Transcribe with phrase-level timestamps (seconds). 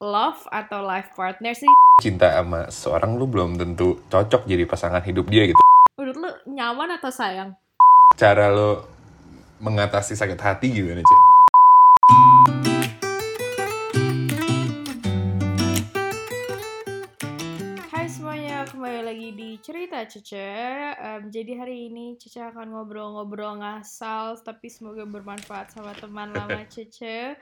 [0.00, 1.68] love atau life partner sih?
[2.00, 5.60] cinta sama seorang lu belum tentu cocok jadi pasangan hidup dia gitu.
[6.00, 7.52] Menurut lu nyaman atau sayang?
[8.16, 8.88] Cara lo
[9.60, 11.20] mengatasi sakit hati gimana, Cek?
[17.92, 20.48] Hai semuanya, kembali lagi di Cerita Cece
[20.96, 27.36] Em, Jadi hari ini Cece akan ngobrol-ngobrol ngasal Tapi semoga bermanfaat sama teman lama Cece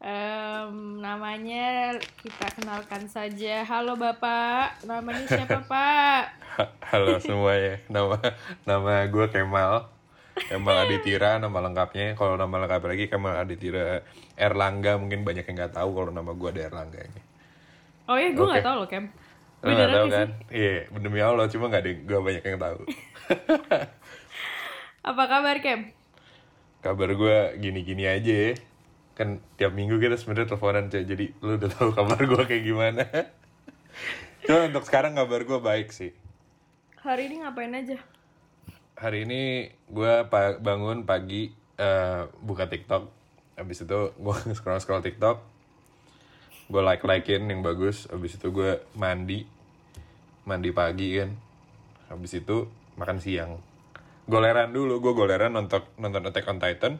[0.00, 6.22] Em, Namanya kita kenalkan saja Halo Bapak, namanya siapa Pak?
[6.56, 8.16] Ha- Halo semuanya, nama
[8.64, 9.92] nama gue Kemal.
[10.40, 12.16] Kemal Aditira nama lengkapnya.
[12.16, 14.00] Kalau nama lengkap lagi Kemal Aditira
[14.40, 17.20] Erlangga mungkin banyak yang nggak tahu kalau nama gue ada Erlangga ini.
[18.08, 19.04] Oh ya, gue nggak tahu loh Kem
[19.60, 20.28] Lo nggak tahu kan?
[20.48, 22.78] Iya, demi Allah cuma nggak ada gue banyak yang tahu.
[25.12, 25.92] Apa kabar Kem?
[26.80, 28.52] Kabar gue gini-gini aja ya.
[29.20, 31.04] Kan tiap minggu kita sebenarnya teleponan Cek.
[31.04, 33.04] Jadi lu udah tahu kabar gue kayak gimana.
[34.48, 36.16] Cuma untuk sekarang kabar gue baik sih.
[37.04, 38.00] Hari ini ngapain aja?
[38.96, 43.12] Hari ini gue pa- bangun pagi eh, buka TikTok.
[43.60, 45.44] Habis itu gue scroll scroll TikTok.
[46.72, 48.08] Gue like likein yang bagus.
[48.08, 49.44] Habis itu gue mandi,
[50.48, 51.36] mandi pagi kan.
[52.08, 53.60] Habis itu makan siang.
[54.24, 56.94] Goleran dulu, gue goleran nonton nonton Attack on Titan.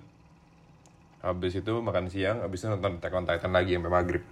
[1.21, 4.25] Habis itu makan siang, habis itu nonton Attack on Titan lagi sampai maghrib.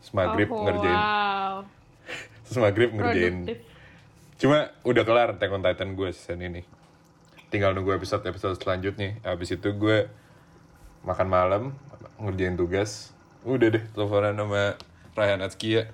[0.00, 1.56] Terus maghrib oh, ngerjain, Wow,
[2.44, 3.58] terus maghrib ngerjain produktif
[4.34, 6.62] Cuma udah kelar Attack on Titan gue season ini.
[7.48, 9.14] Tinggal nunggu episode-episode selanjutnya.
[9.22, 10.10] Habis itu gue
[11.02, 11.62] makan malam,
[12.18, 13.14] ngerjain tugas.
[13.40, 14.62] Udah deh, teleponan sama
[15.14, 15.84] Ryan Atskia.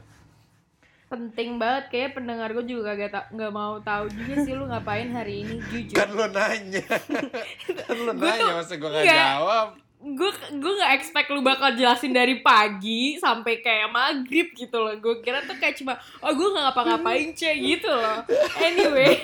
[1.07, 5.11] penting banget kayak pendengar gue juga gak ta- nggak mau tahu juga sih lu ngapain
[5.11, 6.87] hari ini jujur Kan lo nanya.
[7.83, 9.69] kan lo Gua nanya, masa gue gak nggak- jawab.
[10.01, 15.21] Gue gue nggak expect lu bakal jelasin dari pagi sampai kayak maghrib gitu loh gue
[15.21, 18.25] kira tuh kayak cuma oh gue nggak ngapa-ngapain cek gitu loh
[18.57, 19.21] anyway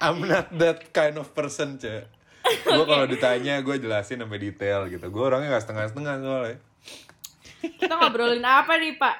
[0.00, 2.08] I'm not that kind of person, Ce.
[2.64, 5.12] Gue kalau ditanya, gue jelasin sampai detail gitu.
[5.12, 6.56] Gue orangnya gak setengah-setengah soalnya.
[7.60, 9.16] kita ngobrolin apa nih pak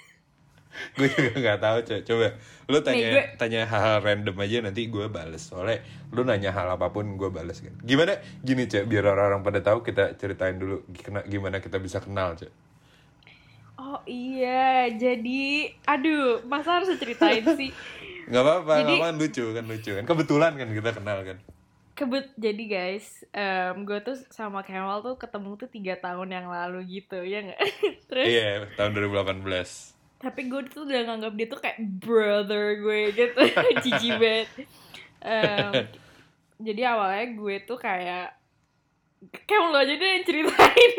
[0.96, 2.26] gue juga nggak tahu coba coba
[2.70, 5.42] lu tanya gue- tanya hal-hal random aja nanti gue bales.
[5.42, 7.74] Soalnya lu nanya hal apa pun gue bales kan.
[7.80, 8.14] Gimana?
[8.38, 12.48] Gini cek biar orang-orang pada tahu kita ceritain dulu gimana gimana kita bisa kenal cek.
[13.76, 14.86] Oh iya.
[14.88, 17.74] Jadi aduh masa harus ceritain sih?
[18.26, 20.04] Nggak apa-apa Jadi- nggak apa lucu kan lucu kan.
[20.04, 21.38] Kebetulan kan kita kenal kan.
[21.90, 26.80] Kebet jadi guys em, gue tuh sama Kemal tuh ketemu tuh tiga tahun yang lalu
[26.88, 27.60] gitu ya nggak?
[28.08, 33.40] Terus iya tahun 2018 tapi gue tuh udah nganggap dia tuh kayak brother gue gitu
[33.84, 34.48] cici banget
[35.20, 35.72] Em,
[36.56, 38.32] jadi awalnya gue tuh kayak
[39.44, 40.92] kayak lo aja deh yang ceritain.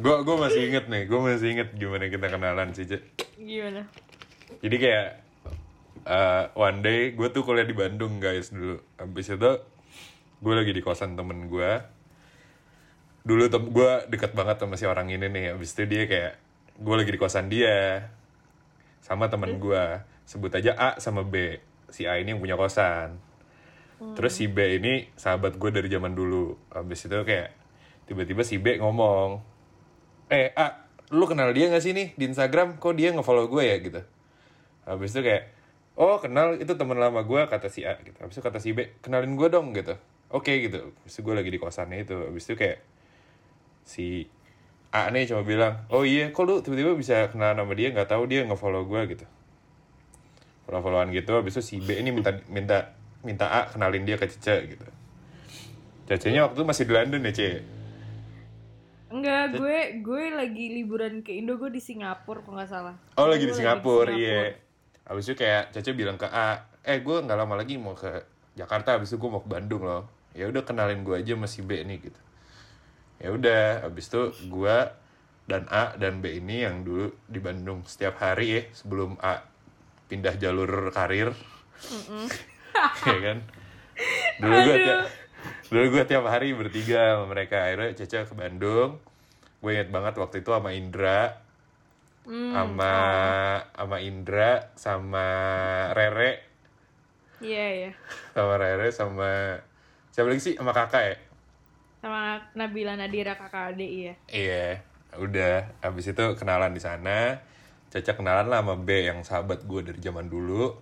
[0.00, 3.04] Gue gue masih inget nih gue masih inget gimana kita kenalan sih cek
[3.36, 3.84] gimana?
[4.64, 5.08] Jadi kayak
[6.08, 8.80] uh, one day gue tuh kuliah di Bandung guys dulu.
[8.96, 9.52] Habis itu
[10.40, 11.70] gue lagi di kosan temen gue
[13.20, 15.52] dulu tem gue deket banget sama si orang ini nih.
[15.52, 16.32] Habis itu dia kayak
[16.80, 18.08] gue lagi di kosan dia
[19.00, 19.84] sama temen gue
[20.28, 21.58] sebut aja A sama B.
[21.90, 23.18] Si A ini yang punya kosan.
[24.16, 26.56] Terus si B ini sahabat gue dari zaman dulu.
[26.72, 27.52] Habis itu kayak
[28.08, 29.44] tiba-tiba si B ngomong
[30.32, 32.78] eh A lu kenal dia gak sih nih di Instagram?
[32.78, 33.76] Kok dia ngefollow gue ya?
[33.82, 34.00] Gitu.
[34.86, 35.52] Habis itu kayak
[36.00, 38.16] oh kenal itu teman lama gue kata si A gitu.
[38.22, 39.98] Habis itu kata si B kenalin gue dong gitu.
[40.30, 40.94] Oke gitu.
[41.02, 42.16] Habis itu gue lagi di kosannya itu.
[42.16, 42.78] Habis itu kayak
[43.84, 44.30] si
[44.90, 48.26] A nih cuma bilang oh iya kok lu tiba-tiba bisa kenal nama dia nggak tahu
[48.26, 49.26] dia ngefollow gue gitu
[50.66, 52.90] follow followan gitu habis itu si B ini minta minta
[53.22, 54.86] minta A kenalin dia ke Cece gitu
[56.10, 57.50] Cecenya waktu itu masih di London ya Ce
[59.10, 63.44] enggak gue gue lagi liburan ke Indo gue di Singapura kok nggak salah Oh lagi
[63.46, 64.54] di Singapura, iya.
[65.04, 68.22] Habis itu kayak Caca bilang ke A, eh gue nggak lama lagi mau ke
[68.54, 70.06] Jakarta, habis itu gue mau ke Bandung loh.
[70.38, 72.20] Ya udah kenalin gue aja sama si B nih gitu.
[73.20, 74.76] Ya udah, habis itu gue
[75.44, 79.44] dan A dan B ini yang dulu di Bandung setiap hari ya sebelum A
[80.08, 81.30] pindah jalur karir,
[83.06, 83.38] ya kan?
[84.40, 85.00] Dulu gue tiap
[85.70, 87.68] dulu gue tiap hari bertiga sama mereka.
[87.68, 88.90] Akhirnya Caca ke Bandung.
[89.60, 91.36] Gue inget banget waktu itu sama Indra,
[92.24, 92.92] Hmm, sama.
[93.76, 95.26] sama Indra sama
[95.92, 96.40] Rere.
[97.40, 97.90] Iya iya.
[98.32, 99.60] Sama Rere sama
[100.10, 100.54] siapa lagi sih?
[100.56, 101.16] Sama kakak ya
[102.00, 104.14] sama Nabila Nadira kakak adik iya.
[104.32, 104.68] Iya
[105.20, 105.68] udah.
[105.84, 107.40] Habis itu kenalan di sana.
[107.90, 110.74] Caca kenalan lah sama B yang sahabat gue dari zaman dulu.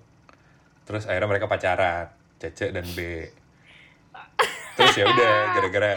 [0.84, 2.98] Terus akhirnya mereka pacaran Caca dan B.
[4.78, 5.92] Terus ya udah gara-gara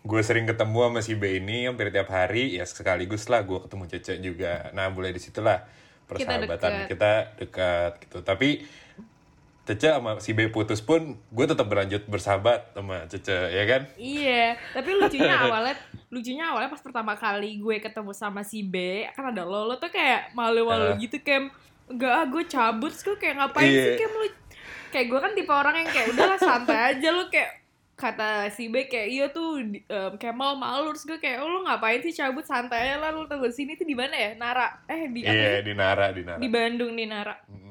[0.00, 3.84] gue sering ketemu sama si B ini hampir tiap hari ya sekaligus lah gue ketemu
[3.92, 4.72] Cece juga.
[4.72, 5.68] Nah mulai di situlah
[6.08, 6.88] persahabatan dekat.
[6.88, 8.18] kita dekat gitu.
[8.24, 8.64] Tapi
[9.62, 14.56] Cece sama si B putus pun gue tetap berlanjut bersahabat sama Cece ya kan Iya,
[14.72, 15.76] tapi lucunya awalnya
[16.08, 18.76] lucunya awalnya pas pertama kali gue ketemu sama si B,
[19.10, 20.96] kan ada lo, lo tuh kayak malu-malu Ah.
[20.96, 21.52] gitu Kem.
[21.86, 23.82] Enggak, ah, gue cabut, gue kayak ngapain Iya.
[23.84, 24.26] sih Kem lu?
[24.88, 27.50] Kayak gue kan tipe orang yang kayak udahlah santai aja lo kayak
[27.94, 31.62] kata si B kayak iya tuh di- em, Kemal malu terus gue kayak oh lo
[31.62, 35.04] ngapain sih cabut santai aja lah lo tunggu sini tuh di mana ya Nara eh
[35.06, 35.60] di apa iya ya?
[35.60, 37.69] di Nara di Nara di Bandung nih Nara Mm.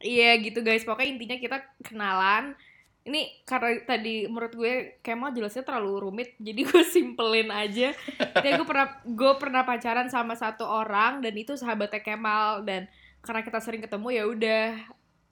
[0.00, 2.56] Iya gitu guys, pokoknya intinya kita kenalan.
[3.00, 7.92] Ini karena tadi menurut gue Kemal jelasnya terlalu rumit, jadi gue simpelin aja.
[8.40, 12.88] Kayak gue pernah gue pernah pacaran sama satu orang dan itu sahabatnya Kemal dan
[13.20, 14.64] karena kita sering ketemu ya udah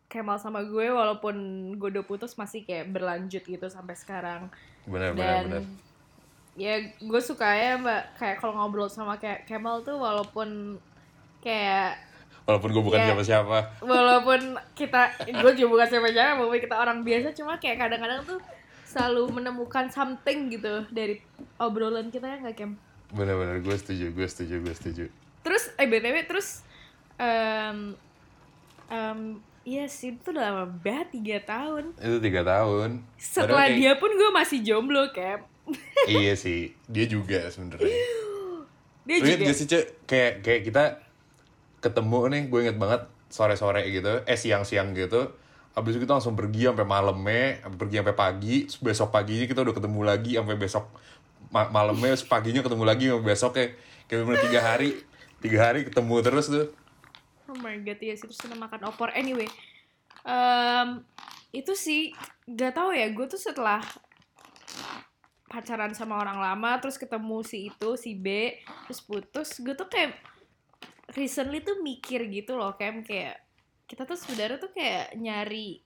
[0.08, 1.36] Kemal sama gue walaupun
[1.76, 4.52] gue udah putus masih kayak berlanjut gitu sampai sekarang.
[4.88, 5.64] benar benar Dan benar
[6.58, 10.82] ya gue suka ya mbak kayak kalau ngobrol sama kayak Kemal tuh walaupun
[11.38, 12.07] kayak
[12.48, 13.06] walaupun gue bukan Iya.
[13.12, 13.58] siapa-siapa.
[13.84, 14.40] Walaupun
[14.72, 17.36] kita gue juga bukan siapa-siapa walaupun kita orang biasa.
[17.36, 18.40] Cuma kayak kadang-kadang tuh
[18.82, 21.20] selalu menemukan something gitu dari
[21.58, 22.72] obrolan kita ya nggak Kem?
[23.10, 25.04] Benar-benar gue setuju gue setuju gue setuju.
[25.38, 26.64] Terus eh btw terus
[27.16, 27.92] em
[28.88, 29.18] em
[29.62, 31.92] iya sih itu udah lama banget tiga tahun.
[31.94, 33.04] Itu tiga tahun.
[33.14, 35.44] Setelah kayak- dia pun gue masih jomblo Kem.
[36.08, 37.92] Iya sih dia juga sebenarnya
[39.04, 39.44] dia inget juga.
[39.46, 39.84] gak sih cek?
[40.04, 40.84] Kayak kayak kita
[41.78, 45.30] ketemu nih gue inget banget sore-sore gitu eh siang-siang gitu
[45.76, 50.00] Habis itu kita langsung pergi sampai malamnya, pergi sampai pagi, besok paginya kita udah ketemu
[50.02, 50.90] lagi sampai besok
[51.54, 53.70] ma- malamnya, paginya ketemu lagi sampai besok kayak
[54.10, 54.90] kayak bener tiga hari,
[55.38, 56.66] tiga hari ketemu terus tuh.
[57.46, 59.14] Oh my god, iya sih terus kita makan opor.
[59.14, 59.46] Anyway,
[60.26, 61.06] em,
[61.54, 62.10] itu sih
[62.50, 63.06] gak tahu ya.
[63.14, 63.78] Gue tuh setelah
[65.46, 68.58] pacaran sama orang lama, terus ketemu si itu, si B,
[68.90, 69.62] terus putus.
[69.62, 70.18] Gue tuh kayak
[71.16, 73.36] recently tuh mikir gitu loh, kayak kayak
[73.88, 75.80] kita tuh sebenarnya tuh kayak nyari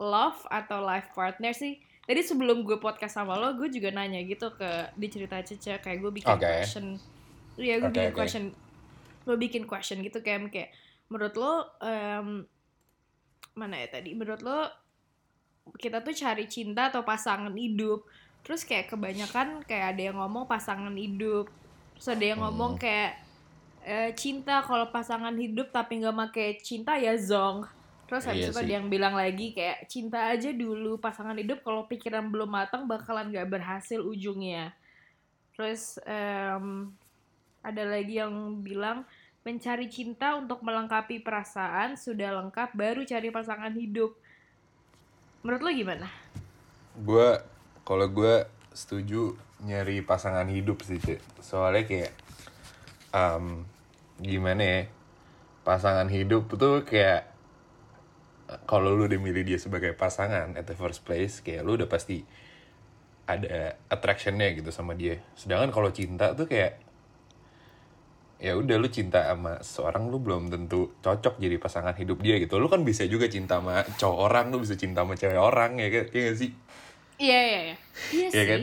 [0.00, 1.76] love atau life partner sih.
[2.04, 5.98] Tadi sebelum gue podcast sama lo, gue juga nanya gitu ke di cerita Cece kayak
[6.04, 6.44] gue bikin Oke.
[6.44, 6.86] question.
[7.56, 8.18] Iya, gue Oke, bikin oke.
[8.18, 8.44] question
[9.24, 10.70] lo bikin question gitu kayak kayak
[11.08, 12.44] menurut lo em,
[13.56, 14.68] mana ya tadi menurut lo
[15.80, 18.04] kita tuh cari cinta atau pasangan hidup
[18.44, 21.48] terus kayak kebanyakan kayak ada yang ngomong pasangan hidup
[21.96, 22.82] terus ada yang ngomong Hmm.
[22.84, 23.23] kayak
[23.84, 27.68] eh, cinta kalau pasangan hidup tapi nggak make cinta ya zong
[28.04, 31.88] terus habis Iya itu ada yang bilang lagi kayak cinta aja dulu pasangan hidup kalau
[31.88, 34.76] pikiran belum matang bakalan nggak berhasil ujungnya
[35.56, 36.92] terus em,
[37.64, 39.08] ada lagi yang bilang
[39.44, 44.16] mencari cinta untuk melengkapi perasaan sudah lengkap baru cari pasangan hidup.
[45.44, 46.08] Menurut lo gimana?
[46.96, 47.36] Gue,
[47.84, 51.20] kalau gue setuju nyari pasangan hidup sih, Cek.
[51.44, 52.12] Soalnya kayak,
[53.12, 53.68] em,
[54.22, 54.80] gimana ya,
[55.66, 57.30] pasangan hidup tuh kayak,
[58.68, 62.22] kalau lu udah milih dia sebagai pasangan at the first place, kayak lu udah pasti
[63.24, 65.18] ada attractionnya gitu sama dia.
[65.32, 66.76] Sedangkan kalau cinta tuh kayak,
[68.36, 72.60] ya udah lu cinta sama seorang lu belum tentu cocok jadi pasangan hidup dia gitu.
[72.60, 75.88] Lu kan bisa juga cinta sama cowok orang, lu bisa cinta sama cewek orang ya
[75.88, 76.04] kan?
[76.12, 76.50] Iya gak sih?
[77.16, 77.76] Iya iya iya.
[78.12, 78.60] Iya Iya kan?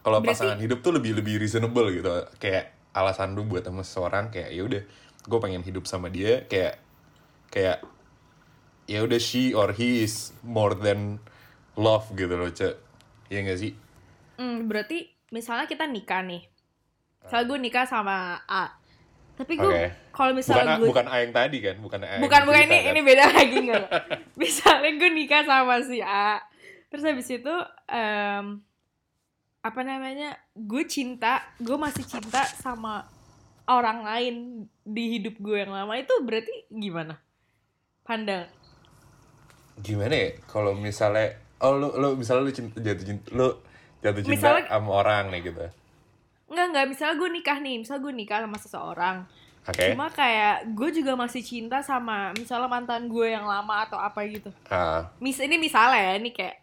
[0.00, 2.08] Kalau pasangan hidup tuh lebih lebih reasonable gitu.
[2.40, 4.82] Kayak alasan lu buat sama seseorang kayak ya udah,
[5.28, 6.80] gue pengen hidup sama dia kayak
[7.52, 7.84] kayak
[8.88, 11.20] ya udah she or he is more than
[11.76, 12.74] love gitu loh, Cek.
[13.28, 13.72] Iya gak sih?
[14.40, 16.48] Hmm, berarti misalnya kita nikah nih.
[17.22, 18.72] Misalnya gue nikah sama A.
[19.36, 19.84] Tapi gue Oke.
[20.10, 22.62] kalau Bukan misalnya A- gue bukan A yang tadi kan, bukan A yang bukan bukan
[22.66, 22.92] ini kan?
[22.96, 23.86] ini beda lagi enggak.
[24.40, 26.42] misalnya gue nikah sama si A.
[26.88, 27.54] Terus habis itu
[27.86, 28.64] em,
[29.60, 30.38] apa namanya?
[30.54, 33.04] Gue cinta, gue masih cinta sama
[33.68, 34.34] orang lain
[34.82, 37.20] di hidup gue yang lama itu berarti gimana?
[38.02, 38.48] Pandang.
[39.78, 40.28] Gimana ya?
[40.48, 43.48] Kalau misalnya oh lu lu misalnya lu cinta, jatuh cinta lu
[44.00, 45.60] jatuh cinta Misalnya- sama orang nih gitu.
[46.48, 46.86] Enggak, enggak.
[46.88, 47.74] Misalnya gue nikah nih.
[47.82, 49.16] Misalnya gue nikah sama seseorang.
[49.68, 49.92] Oke.
[49.92, 54.48] Cuma kayak gue juga masih cinta sama misalnya mantan gue yang lama atau apa gitu.
[54.72, 56.56] Ah, Mis ini misalnya ya, ini kayak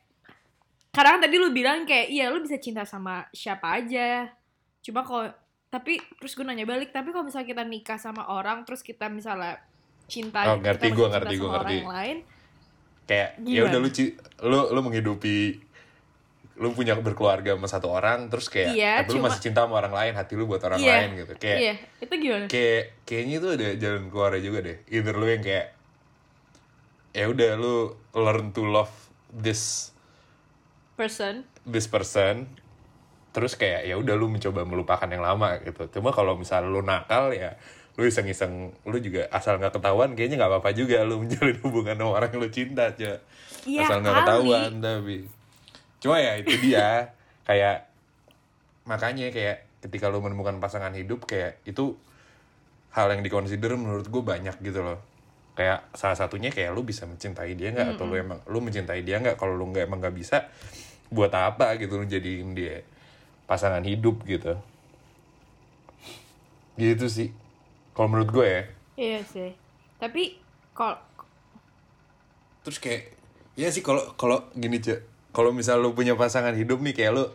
[0.96, 4.32] kadang tadi lu bilang kayak iya lu bisa cinta sama siapa aja.
[4.80, 5.28] Cuma kalau
[5.68, 9.60] tapi terus gue nanya balik, tapi kalau misalnya kita nikah sama orang terus kita misalnya
[10.08, 11.75] cinta Oh, ngerti masih ngerti orang ngerti.
[11.75, 12.18] yang lain,
[13.04, 13.90] kayak ya udah lu
[14.46, 15.38] lu lu menghidupi
[16.56, 19.75] lu punya berkeluarga sama satu orang terus kayak Iya, tapi lu cuma- masih cinta sama
[19.75, 20.94] orang lain hati lu buat orang Iya.
[20.96, 22.46] lain gitu kayak iya, itu gimana?
[22.48, 25.68] kayak kayaknya itu ada jalan keluarnya juga deh either lu yang kayak
[27.12, 27.75] ya udah lu
[28.14, 28.94] learn to love
[29.32, 29.92] this
[30.96, 32.48] Person, this person.
[33.36, 36.00] Terus kayak ya udah lu mencoba melupakan yang lama gitu.
[36.00, 37.60] Cuma kalau misalnya lu nakal ya
[37.96, 42.12] lu iseng-iseng lu juga asal nggak ketahuan kayaknya nggak apa-apa juga lu menjalin hubungan sama
[42.16, 43.12] orang yang lu cinta aja.
[43.68, 45.18] Iya asal nggak ketahuan tapi.
[46.04, 47.12] Cuma ya itu dia.
[47.44, 47.92] Kayak
[48.88, 51.96] makanya kayak ketika lu menemukan pasangan hidup kayak itu
[52.96, 55.00] hal yang dikonsider menurut gue banyak gitu loh.
[55.56, 57.96] Kayak salah satunya kayak lu bisa mencintai dia nggak?
[57.96, 59.40] Atau lu emang lu mencintai dia nggak?
[59.40, 60.48] Kalau lu nggak emang nggak bisa
[61.14, 62.82] buat apa gitu lu jadiin dia
[63.46, 64.58] pasangan hidup gitu.
[66.76, 67.30] Gitu sih.
[67.96, 68.64] Kalau menurut gue ya.
[68.96, 69.52] Iya sih.
[70.02, 70.40] Tapi
[70.76, 71.00] kalau
[72.66, 73.14] terus kayak
[73.54, 77.26] ya sih kalau kalau gini cek kalau misal lu punya pasangan hidup nih kayak lu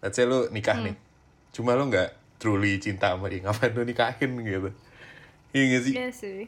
[0.00, 0.96] let's say lu nikah nih.
[1.52, 4.70] Cuma lu nggak truly cinta sama dia ngapain lu nikahin gitu?
[5.54, 5.94] Iya gak sih?
[5.94, 6.42] Iya sih.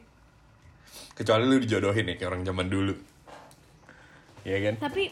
[1.19, 2.95] kecuali lu dijodohin ya kayak orang zaman dulu.
[4.47, 4.79] Ya kan?
[4.79, 5.11] Tapi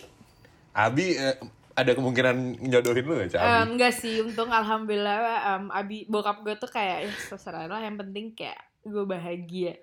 [0.77, 1.35] Abi eh,
[1.73, 2.35] ada kemungkinan
[2.69, 3.63] nyodohin lu gak Cak Abi?
[3.63, 5.17] em, enggak sih, untung alhamdulillah
[5.57, 9.73] em, abi bokap gue tuh kayak ya terserah lah yang penting kayak gue bahagia.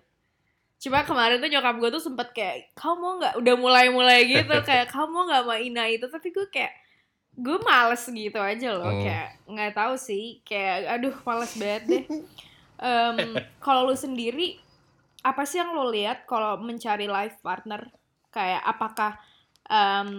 [0.82, 4.86] Cuma kemarin tuh nyokap gue tuh sempet kayak kamu mau nggak udah mulai-mulai gitu kayak
[4.90, 6.72] kamu nggak mau Ina itu tapi gue kayak
[7.34, 9.02] gue males gitu aja loh Hmm.
[9.02, 12.04] kayak nggak tahu sih kayak aduh males banget deh.
[12.78, 13.18] Em,
[13.62, 14.58] kalau lu sendiri
[15.24, 17.88] apa sih yang lo lihat kalau mencari life partner
[18.30, 19.16] kayak apakah
[19.70, 20.10] em,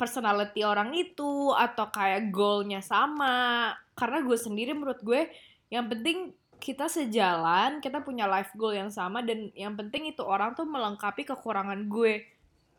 [0.00, 3.76] personality orang itu atau kayak goalnya sama.
[3.92, 5.28] Karena gue sendiri menurut gue
[5.68, 10.56] yang penting kita sejalan kita punya life goal yang sama dan yang penting itu orang
[10.56, 12.24] tuh melengkapi kekurangan gue.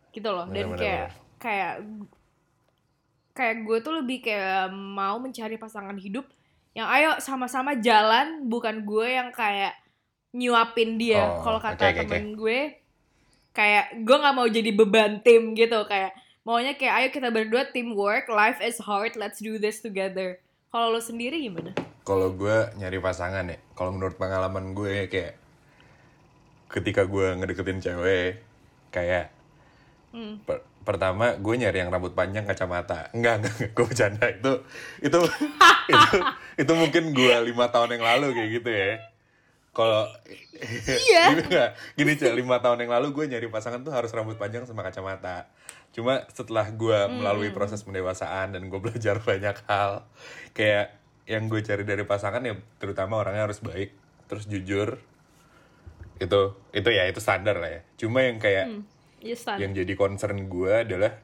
[0.09, 0.49] Gitu loh.
[0.49, 1.73] Dan Bener, bener, kayak kayak
[3.37, 6.25] kayak gue tuh lebih kayak mau mencari pasangan hidup
[6.71, 9.75] yang ayo sama-sama jalan bukan gue yang kayak
[10.31, 11.27] nyuapin dia.
[11.27, 12.59] Oh, kalau kata oke, temen gue
[13.51, 15.83] kayak gue nggak mau jadi beban tim gitu.
[15.83, 20.41] Kayak maunya kayak ayo kita berdua teamwork life is hard let's do this together.
[20.67, 21.75] Kalau lo sendiri gimana?
[22.01, 25.37] Kalau gue nyari pasangan ya kalau menurut pengalaman gue kayak
[26.67, 28.41] ketika gue ngedeketin cewek
[28.89, 29.29] kayak
[30.11, 30.43] Hmm.
[30.43, 33.07] per- pertama gue nyari yang rambut panjang kacamata.
[33.15, 34.25] Enggak enggak, enggak gue bercanda.
[34.27, 34.51] Itu
[34.99, 35.19] itu
[35.93, 36.17] itu
[36.57, 38.91] itu mungkin gue lima tahun yang lalu kayak gitu ya.
[39.71, 40.03] Kalau
[40.83, 41.23] Iya.
[41.31, 44.67] gini enggak gini cek lima tahun yang lalu gue nyari pasangan tuh harus rambut panjang
[44.67, 45.47] sama kacamata
[45.91, 50.07] cuma setelah gue melalui proses pendewasaan dan gue belajar banyak hal
[50.55, 50.95] kayak
[51.27, 53.93] yang gue cari dari pasangan ya terutama orangnya harus baik
[54.31, 54.99] terus jujur.
[56.21, 57.81] Itu itu ya itu standar lah ya.
[57.99, 58.87] Cuma yang kayak
[59.21, 59.59] Iya stand.
[59.59, 61.19] yang jadi concern gue adalah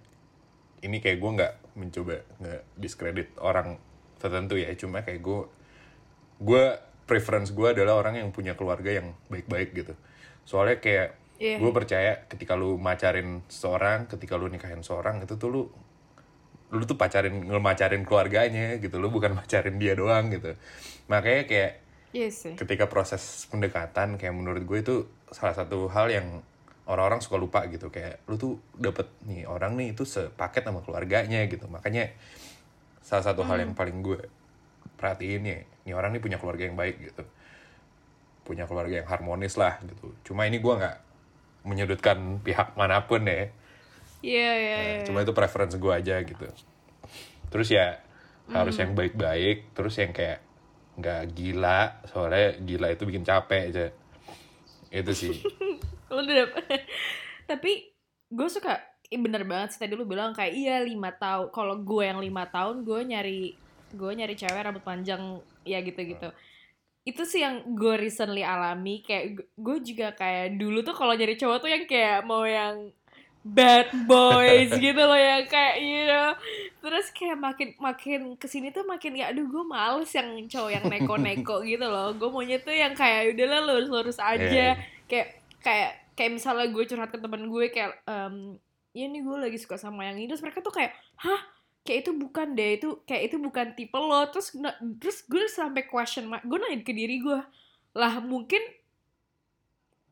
[0.83, 3.79] ini kayak gue nggak mencoba nggak diskredit orang
[4.19, 4.69] tertentu ya.
[4.75, 5.47] Cuma kayak gue
[6.43, 6.63] gue
[7.07, 9.93] preference gue adalah orang yang punya keluarga yang baik-baik gitu.
[10.43, 11.61] Soalnya kayak Iya.
[11.61, 15.61] gue percaya ketika lu macarin seorang ketika lu nikahin seorang itu tuh lu
[16.67, 18.99] lu tuh pacarin ngemacarin keluarganya gitu.
[18.99, 20.51] Lu bukan macarin dia doang gitu.
[21.07, 21.71] Makanya kayak
[22.11, 22.53] Iya sih.
[22.59, 24.95] ketika proses pendekatan kayak menurut gue itu
[25.31, 26.43] salah satu hal yang
[26.87, 27.87] orang-orang suka lupa gitu.
[27.87, 31.67] Kayak lu tuh dapet nih orang nih itu sepaket sama keluarganya gitu.
[31.71, 32.11] Makanya
[32.99, 34.19] salah satu hal yang paling gue
[34.99, 37.23] perhatiin ya nih orang nih punya keluarga yang baik gitu.
[38.43, 40.11] Punya keluarga yang harmonis lah gitu.
[40.27, 41.06] Cuma ini gue nggak
[41.67, 43.51] menyudutkan pihak mana pun ya.
[44.23, 45.05] Iya iya Nah, iya.
[45.05, 46.47] cuma itu preference gue aja gitu.
[47.53, 48.01] Terus ya
[48.47, 50.39] harus yang baik-baik terus yang kayak
[50.97, 53.85] nggak gila soalnya gila itu bikin capek aja.
[54.89, 55.35] Itu sih.
[56.13, 56.47] Lu udah.
[57.45, 57.71] Tapi
[58.31, 62.19] gue suka bener banget sih tadi lu bilang kayak iya lima tahun kalau gue yang
[62.19, 63.55] lima tahun gue nyari
[63.95, 66.27] gue nyari cewek rambut panjang ya gitu gitu
[67.07, 71.63] itu sih yang gue recently alami kayak gue juga kayak dulu tuh kalau nyari cowok
[71.63, 72.91] tuh yang kayak mau yang
[73.47, 76.35] bad boys gitu loh ya kayak you know.
[76.83, 80.83] Terus kayak makin makin ke sini tuh makin ya aduh gue males yang cowok yang
[80.83, 82.11] neko-neko gitu loh.
[82.11, 84.43] Gue maunya tuh yang kayak udahlah lurus-lurus aja.
[84.43, 84.71] Iya.
[85.07, 88.59] kayak kayak kayak misalnya gue curhat ke temen gue kayak em
[88.91, 90.27] ya nih gue lagi suka sama yang ini.
[90.27, 90.91] Terus mereka tuh kayak
[91.23, 91.39] hah
[91.87, 94.27] kayak itu bukan deh itu kayak itu bukan tipe lo.
[94.27, 97.39] Terus na- terus gue sampai question mark gue nanya ke diri gue
[97.95, 98.59] lah mungkin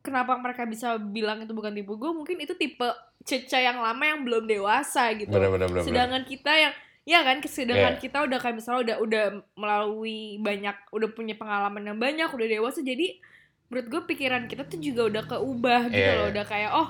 [0.00, 2.10] kenapa mereka bisa bilang itu bukan tipe gue?
[2.10, 2.86] Mungkin itu tipe
[3.20, 5.28] Ceca yang lama yang belum dewasa gitu.
[5.28, 8.02] Bener-bener bener sedangkan kita yang ya kan sedangkan Iya.
[8.02, 12.82] kita udah kayak misalnya udah udah melalui banyak udah punya pengalaman yang banyak udah dewasa
[12.82, 13.18] jadi
[13.66, 16.18] menurut gue pikiran kita tuh juga udah keubah gitu Iya.
[16.18, 16.26] loh.
[16.30, 16.88] udah kayak oh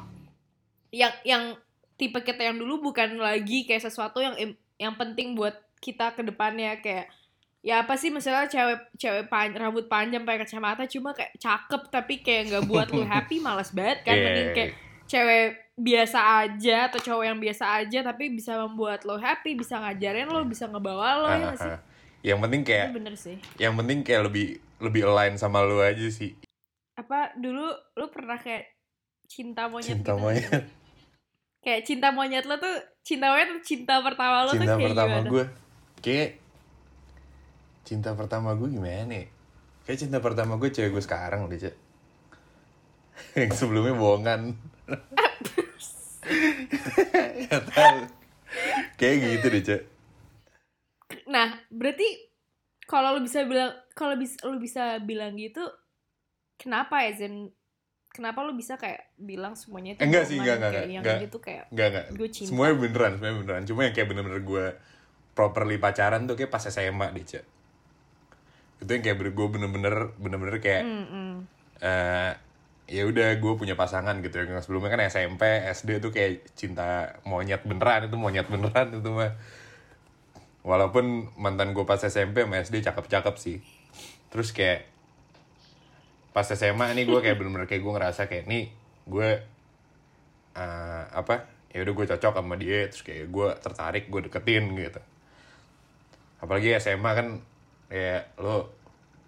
[0.88, 1.43] yang yang
[1.97, 4.37] tipe kita yang dulu bukan lagi kayak sesuatu yang
[4.76, 7.09] yang penting buat kita ke depannya kayak
[7.66, 12.23] ya apa sih misalnya cewek cewek pan, rambut panjang pakai kacamata cuma kayak cakep tapi
[12.23, 14.14] kayak nggak buat lu happy malas banget kan.
[14.14, 14.71] Iya, mending kayak
[15.11, 20.30] cewek biasa aja atau cowok yang biasa aja tapi bisa membuat lo happy bisa ngajarin
[20.30, 21.68] lo bisa ngebawa lo ya sih?
[21.68, 21.80] Ah, ah.
[22.25, 23.37] yang penting kayak itu bener sih.
[23.61, 26.38] yang penting kayak lebih lebih align sama lu aja sih.
[26.97, 27.66] Apa dulu
[27.99, 28.73] lo pernah kayak
[29.26, 30.23] cinta monyet cinta gitu?
[30.23, 30.64] monyet
[31.66, 35.11] kayak cinta monyet lo tuh cinta monyet tuh cinta pertama lo tuh cinta kayak pertama
[35.18, 35.30] gimana?
[35.35, 35.44] gue
[35.99, 36.30] kayak
[37.82, 39.26] cinta pertama gue gimana ya?
[39.82, 41.75] Kayak cinta pertama gue cewek gue sekarang deh cek
[43.42, 44.54] yang sebelumnya bohongan.
[47.50, 47.99] Gak tahu.
[48.94, 49.82] Kayak gitu deh cek
[51.26, 52.06] Nah, berarti
[52.87, 55.66] kalau lu bisa bilang kalau bisa lu bisa bilang gitu
[56.54, 57.50] kenapa ya Zen?
[58.16, 60.96] Kenapa lu bisa kayak bilang semuanya itu Enggak sih, enggak, enggak, kayak enggak.
[60.96, 61.18] yang Enggak.
[61.28, 62.04] gitu kayak Enggak, enggak.
[62.16, 62.49] Gue cinta.
[62.49, 63.62] Semuanya beneran, semuanya beneran.
[63.68, 64.64] Cuma yang kayak bener-bener gue
[65.37, 67.44] properly pacaran tuh kayak pas SMA deh, Cek.
[68.80, 71.35] Itu yang kayak gue bener-bener, bener-bener kayak, Mm, mm.
[71.85, 72.32] eh
[72.87, 74.40] ya udah gue punya pasangan gitu.
[74.40, 78.08] Yang sebelumnya kan SMP, SD tuh kayak cinta monyet beneran.
[78.08, 79.37] Itu monyet beneran itu mah.
[80.64, 83.61] Walaupun mantan gue pas SMP sama SD cakep-cakep sih.
[84.32, 84.96] Terus kayak
[86.37, 88.69] pas SMA nih gue kayak bener-bener kayak gue ngerasa kayak nih
[89.09, 89.28] gue
[90.52, 95.00] eh, apa ya udah gue cocok sama dia terus kayak gue tertarik gue deketin gitu.
[96.45, 97.40] Apalagi SMA kan
[97.88, 98.69] ya lo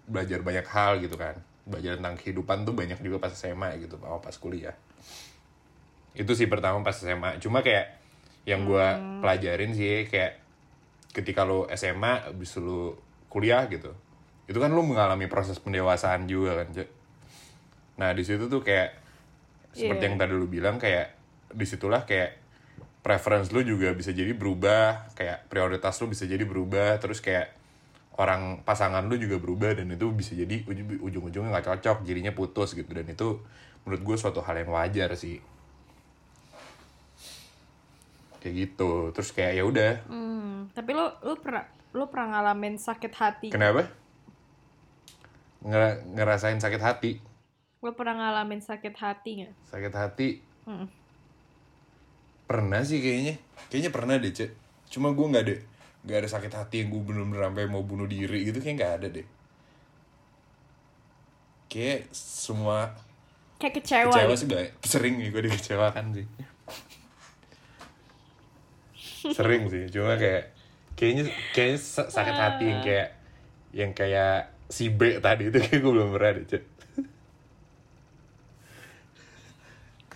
[0.05, 1.33] belajar banyak hal gitu kan.
[1.65, 4.77] Belajar tentang kehidupan tuh banyak juga pas SMA gitu sama pas kuliah.
[6.13, 7.89] Itu sih pertama pas SMA cuma kayak
[8.45, 8.85] yang gue
[9.25, 10.37] pelajarin sih kayak
[11.09, 13.01] ketika lo SMA abis lo
[13.33, 13.97] kuliah gitu
[14.49, 16.69] itu kan lo mengalami proses pendewasaan juga kan.
[17.99, 18.95] Nah di situ tuh kayak
[19.75, 20.07] seperti Iya.
[20.07, 21.13] yang tadi lu bilang kayak
[21.51, 22.39] di situlah kayak
[22.99, 27.51] preference lu juga bisa jadi berubah kayak prioritas lu bisa jadi berubah terus kayak
[28.19, 32.75] orang pasangan lu juga berubah dan itu bisa jadi uj- ujung-ujungnya nggak cocok jadinya putus
[32.75, 32.91] gitu.
[32.91, 33.39] Dan itu
[33.87, 35.39] menurut gue suatu hal yang wajar sih.
[38.43, 39.15] Kayak gitu.
[39.15, 39.91] Terus kayak ya udah.
[40.11, 41.63] Hmm, tapi lu lu pernah
[41.95, 43.47] lu pernah ngalamin sakit hati?
[43.55, 43.87] kenapa?
[45.63, 47.11] Ngera- ngerasain sakit hati
[47.79, 49.53] Lu pernah ngalamin sakit hati nggak?
[49.65, 50.29] sakit hati
[50.61, 50.85] Mm.
[52.45, 54.51] pernah sih kayaknya kayaknya pernah deh cek
[54.87, 55.55] cuma gue nggak ada
[56.01, 59.07] nggak ada sakit hati yang gue bener-bener sampai mau bunuh diri gitu kayak nggak ada
[59.11, 59.27] deh
[61.67, 62.93] kayak semua
[63.57, 64.09] Kayak kecewa.
[64.09, 64.37] kecewa gitu.
[64.37, 64.71] sih banyak.
[64.83, 66.25] sering nih gue dikecewakan sih
[69.29, 70.43] sering sih cuma kayak
[70.93, 73.09] kayaknya kayaknya sa- sakit hati yang kayak
[73.71, 74.33] yang kayak
[74.65, 76.63] si B tadi itu kayak gue belum pernah deh cek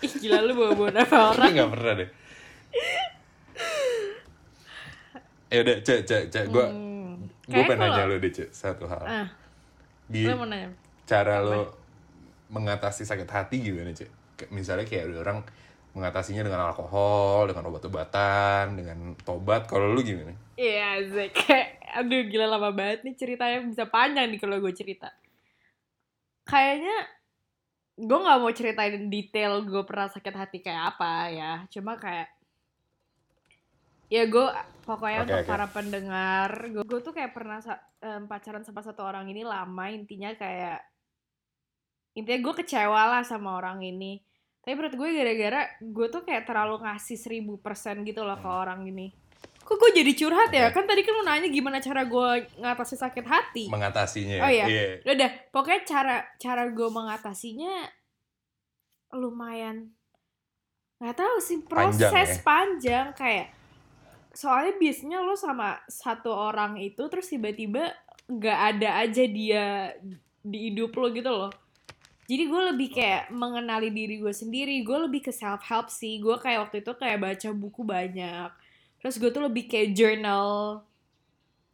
[0.04, 1.50] Ih gila lu bawa-bawa nama orang.
[1.50, 2.10] Nggak pernah deh.
[5.48, 6.46] Ya udah, cek, cek, cek.
[6.50, 7.30] Gue, Hmm.
[7.46, 9.04] gue pengen nanya lo deh, cek, satu hal.
[9.04, 9.28] Ah,
[10.04, 10.74] Di lu mau nanya.
[11.06, 11.78] cara lo
[12.50, 14.10] mengatasi sakit hati gimana, cek?
[14.50, 15.40] Misalnya kayak ada orang
[15.94, 19.70] mengatasinya dengan alkohol, dengan obat-obatan, dengan tobat.
[19.70, 20.34] Kalau lu gimana?
[20.58, 21.38] Iya, Zek.
[21.38, 25.14] Kayak, aduh gila lama banget nih ceritanya bisa panjang nih kalau gue cerita.
[26.44, 26.98] Kayaknya
[28.04, 31.54] gue nggak mau ceritain detail gue pernah sakit hati kayak apa ya.
[31.72, 32.28] Cuma kayak
[34.12, 34.48] ya gue
[34.86, 35.50] pokoknya Oke, untuk oke.
[35.50, 37.60] para pendengar, gue, gue tuh kayak pernah
[38.04, 40.84] em, pacaran sama satu orang ini lama intinya kayak
[42.14, 44.22] intinya gue kecewa lah sama orang ini.
[44.64, 48.86] Tapi menurut gue gara-gara gue tuh kayak terlalu ngasih seribu persen gitu loh ke orang
[48.88, 49.12] ini.
[49.64, 50.68] Kok gue jadi curhat ya?
[50.68, 50.76] Oke.
[50.76, 53.66] Kan tadi kan lu nanya gimana cara gue ngatasi sakit hati.
[53.72, 54.44] Mengatasinya.
[54.44, 54.66] Oh iya.
[54.68, 54.86] Iya.
[55.08, 57.88] Udah, pokoknya cara cara gue mengatasinya
[59.14, 59.94] lumayan
[61.04, 62.44] nggak tahu sih Panjang proses ya?
[62.48, 63.48] panjang, kayak
[64.32, 67.92] soalnya biasanya lo sama satu orang itu terus tiba-tiba
[68.26, 69.92] nggak ada aja dia
[70.40, 71.52] di hidup lo gitu loh.
[72.24, 76.24] Jadi gue lebih kayak mengenali diri gue sendiri, gue lebih ke self help sih.
[76.24, 78.50] Gue kayak waktu itu kayak baca buku banyak.
[79.04, 80.80] Terus gue tuh lebih kayak journal,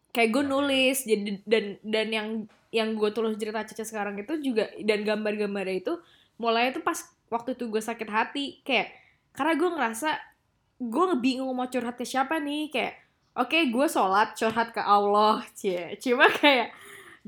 [0.10, 1.06] kayak gue nulis.
[1.06, 2.28] Jadi dan dan yang
[2.74, 5.94] yang gue tulis cerita Caca sekarang itu juga dan gambar-gambarnya itu
[6.42, 6.98] mulai itu pas
[7.30, 8.46] waktu itu gue sakit hati.
[8.66, 8.98] Kayak
[9.38, 10.10] karena gue ngerasa
[10.82, 12.74] gue bingung mau curhat ke siapa nih.
[12.74, 12.98] Kayak
[13.38, 15.46] oke gue sholat curhat ke Allah.
[15.54, 16.74] Cie cuma kayak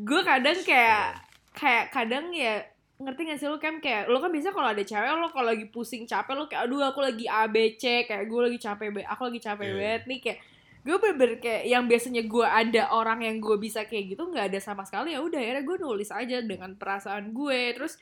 [0.01, 2.65] gue kadang kayak kayak kadang ya
[3.01, 5.65] ngerti gak sih lu kan kayak lu kan biasa kalau ada cewek lo kalau lagi
[5.67, 9.65] pusing capek lo kayak aduh aku lagi ABC kayak gue lagi capek aku lagi capek
[9.65, 9.75] Iya.
[9.77, 10.19] banget nih.
[10.21, 10.39] Kayak
[10.81, 14.59] gue bener-bener kayak yang biasanya gue ada orang yang gue bisa kayak gitu nggak ada
[14.61, 17.61] sama sekali ya udah akhirnya gue nulis aja dengan perasaan gue.
[17.77, 17.97] Terus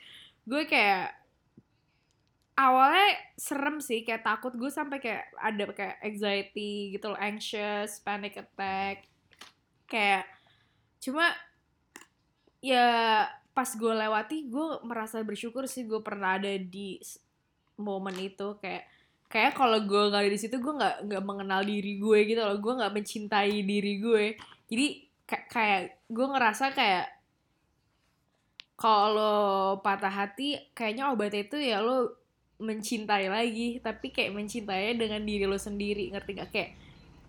[0.48, 1.12] gue kayak
[2.56, 3.08] awalnya
[3.40, 9.08] serem sih kayak takut gue sampai kayak ada kayak anxiety gitu loh anxious panic attack.
[9.88, 10.28] Kayak
[11.00, 11.32] cuma
[12.60, 16.98] ya pas gue lewati gue merasa bersyukur sih gue pernah ada di
[17.80, 18.56] momen itu.
[18.62, 18.84] Kayak
[19.30, 22.58] kayak kalau gue nggak ada di situ gue nggak nggak mengenal diri gue gitu loh.
[22.58, 24.24] Gue nggak mencintai diri gue
[24.70, 24.86] jadi
[25.26, 27.06] ka- kayak gue ngerasa kayak
[28.80, 32.16] kalau patah hati kayaknya obatnya itu ya lo
[32.62, 33.82] mencintai lagi.
[33.82, 36.70] Tapi kayak mencintainya dengan diri lo sendiri ngerti gak kayak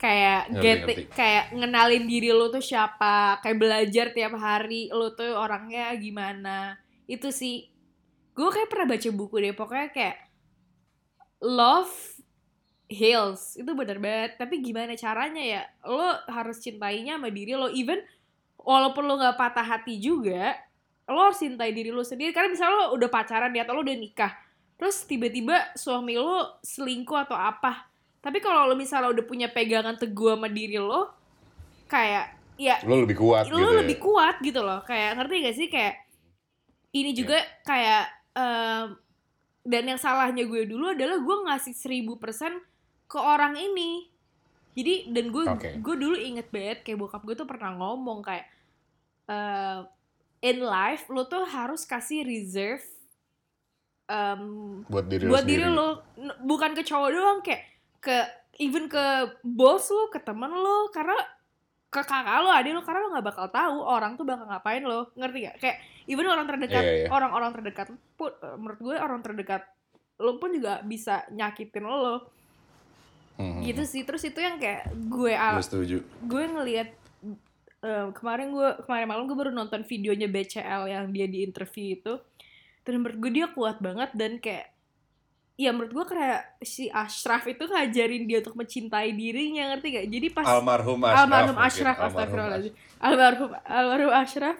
[0.02, 1.04] kayak Ngerti, get ngerti.
[1.14, 6.82] kayak ngenalin diri lo tuh siapa kayak belajar tiap hari lo tuh orangnya gimana.
[7.06, 7.70] Itu sih.
[8.34, 10.18] Gue kayak pernah baca buku deh pokoknya kayak
[11.46, 11.94] love
[12.90, 13.62] heals.
[13.62, 14.42] Itu bener banget.
[14.42, 15.62] Tapi gimana caranya ya?
[15.86, 18.02] Lo harus cintainya sama diri lo even
[18.58, 20.58] walaupun lo nggak patah hati juga
[21.06, 22.34] lo harus cintai diri lo sendiri.
[22.34, 24.34] Karena misalnya lo udah pacaran ya atau lo udah nikah
[24.82, 27.91] terus tiba-tiba suami lo selingkuh atau apa
[28.22, 31.10] tapi kalau lo misalnya udah punya pegangan teguh sama diri lo
[31.90, 33.80] kayak ya Lo lebih kuat lo gitu ya.
[33.82, 35.96] lebih kuat gitu loh kayak ngerti gak sih kayak
[36.94, 38.06] ini juga kayak
[38.38, 38.88] em,
[39.66, 42.62] dan yang salahnya gue dulu adalah gue ngasih seribu persen
[43.10, 44.06] ke orang ini
[44.78, 45.70] jadi dan gue Oke.
[45.82, 48.46] gue dulu inget banget kayak bokap gue tuh pernah ngomong kayak
[49.26, 49.82] eh,
[50.46, 52.86] in life lo tuh harus kasih reserve
[54.06, 55.78] em, buat diri buat lo diri sendiri.
[55.78, 55.88] lo
[56.46, 57.71] bukan ke cowok doang kayak
[58.02, 58.18] ke
[58.58, 59.00] even ke
[59.42, 61.16] bos lo ke temen lo karena
[61.88, 65.12] ke kakak lo adik lo karena lo nggak bakal tahu orang tuh bakal ngapain lo
[65.14, 67.08] ngerti gak kayak even orang terdekat Iya, iya.
[67.10, 69.64] orang-orang terdekat pun eh, menurut gue orang terdekat
[70.18, 72.28] lo pun juga bisa nyakitin lo
[73.34, 73.64] Mhm.
[73.64, 75.98] gitu sih terus itu yang kayak gue Gue al- setuju.
[76.22, 76.90] gue ngelihat
[77.82, 82.14] eh, kemarin gue kemarin malam gue baru nonton videonya BCL yang dia di interview itu
[82.82, 84.70] dan menurut gue dia kuat banget dan kayak
[85.62, 90.28] ya menurut gue kayak si Ashraf itu ngajarin dia untuk mencintai dirinya ngerti gak jadi
[90.32, 91.22] pas Almarhum Ashraf.
[91.22, 91.58] almarhum.
[91.60, 94.58] Ashraf Almarhum astagfirullahaladzim almarhum almarhum Ashraf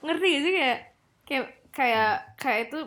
[0.00, 0.78] ngerti gak sih kayak
[1.22, 2.80] kayak kayak kayak itu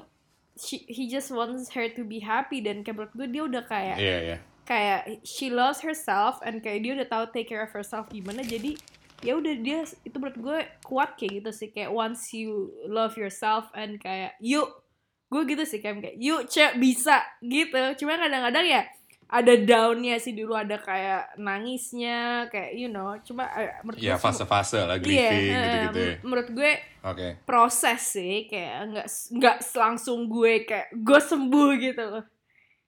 [0.55, 3.97] she- he just wants her to be happy dan kayak menurut gue dia udah kayak
[3.97, 4.37] Iya, iya.
[4.63, 8.75] kayak she loves herself and kayak dia udah tahu take care of herself gimana jadi
[9.21, 12.51] ya udah dia itu menurut gue kuat kayak gitu sih kayak once you
[12.85, 14.85] love yourself and kayak yuk
[15.36, 18.82] gue gitu sih kayak kayak yuk cek bisa gitu cuma kadang-kadang ya
[19.26, 23.43] ada downnya sih dulu ada kayak nangisnya kayak you know cuma
[23.82, 26.06] menurut Ya fase-fase lah Iya, grieving eh, gitu-gitu ya.
[26.06, 26.71] men- menurut gue
[27.04, 27.28] Oke.
[27.43, 32.24] proses sih kayak nggak nggak langsung gue kayak gue sembuh gitu loh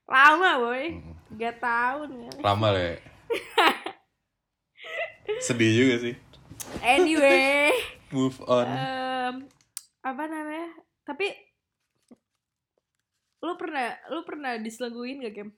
[0.06, 0.84] lama boy
[1.28, 2.96] tiga tahun ya Lama lah ya.
[5.40, 6.16] Sedih juga sih.
[6.80, 7.76] anyway
[8.08, 8.64] Move on.
[8.64, 9.36] em,
[10.00, 10.72] apa namanya
[11.04, 11.28] tapi
[13.38, 15.50] lu pernah lu pernah diselingkuhin gak Kem?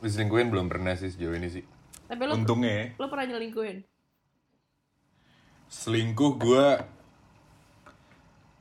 [0.00, 1.64] Diselingkuhin belum pernah sih sejauh ini sih.
[2.06, 2.86] tapi lu Untungnya ya.
[2.96, 3.78] lu pernah nyelingkuhin
[5.68, 6.66] Selingkuh gue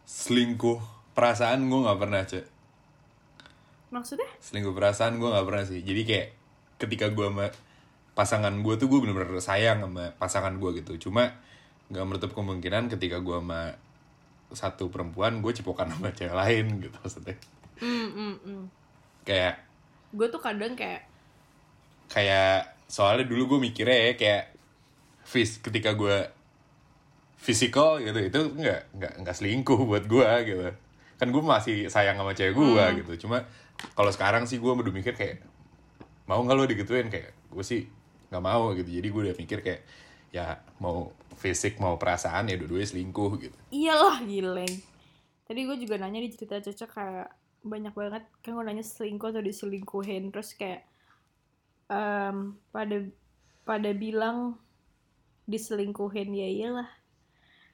[0.05, 0.77] Selingkuh
[1.13, 2.45] perasaan gue gak pernah cek
[3.89, 6.27] maksudnya Selingkuh perasaan gue gak pernah sih Jadi kayak
[6.77, 7.47] ketika gue sama
[8.13, 11.33] pasangan gue tuh gue bener-bener sayang sama pasangan gue gitu Cuma
[11.89, 13.73] gak menutup kemungkinan ketika gue sama
[14.49, 17.37] satu perempuan gue cipokan sama cewek lain gitu maksudnya
[17.79, 18.63] mm, mm, mm.
[19.25, 19.55] Kayak
[20.09, 21.05] gue tuh kadang kayak
[22.09, 24.43] kayak soalnya dulu gue mikirnya ya kayak
[25.21, 26.25] fis ketika gue
[27.37, 30.61] physical gitu itu nggak nggak nggak selingkuh buat gue gitu.
[31.19, 33.27] Kan gue masih sayang sama cewek gue gitu.
[33.27, 33.45] Cuma
[33.93, 35.45] kalau sekarang sih gue udah mikir kayak
[36.25, 37.07] mau nggak lo digituin?
[37.07, 37.85] Kayak gue sih
[38.33, 38.89] nggak mau gitu.
[38.89, 39.81] Jadi gue udah mikir kayak
[40.29, 43.57] ya mau fisik mau perasaan ya dua-duanya selingkuh gitu.
[43.69, 44.89] Iyalah gileng
[45.49, 47.29] tadi gue juga nanya di cerita cocok kayak
[47.61, 48.23] banyak banget.
[48.41, 50.31] Kan gue nanya selingkuh atau diselingkuhin.
[50.31, 50.87] Terus kayak
[51.89, 52.97] em, pada
[53.63, 54.57] pada bilang
[55.45, 56.89] diselingkuhin ya iyalah.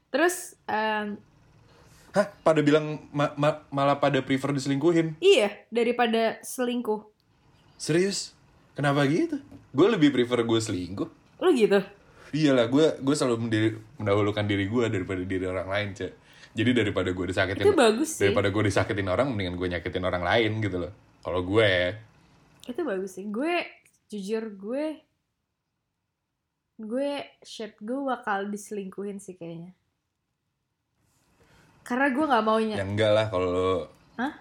[0.09, 1.19] Terus em,
[2.15, 2.27] hah?
[2.41, 5.19] Pada bilang ma- ma- malah pada prefer diselingkuhin?
[5.19, 7.03] iya daripada selingkuh.
[7.75, 8.31] Serius?
[8.75, 9.39] Kenapa gitu?
[9.71, 11.09] Gue lebih prefer gue selingkuh.
[11.43, 11.79] Lu gitu?
[12.35, 16.11] Iyalah, gue gue selalu mendiri- mendahulukan diri gue daripada diri orang lain, cek.
[16.55, 20.23] Jadi daripada gue disakitin, itu bagus sih daripada gue disakitin orang, mendingan gue nyakitin orang
[20.23, 20.93] lain gitu loh.
[21.19, 21.91] Kalau gue, ya.
[22.65, 23.53] itu bagus sih gue
[24.09, 24.85] jujur gue
[26.75, 27.11] gue
[27.43, 29.71] shit gue bakal diselingkuhin sih kayaknya
[31.85, 33.71] karena gue nggak maunya ya enggak lah kalau lo.
[34.17, 34.33] Hah?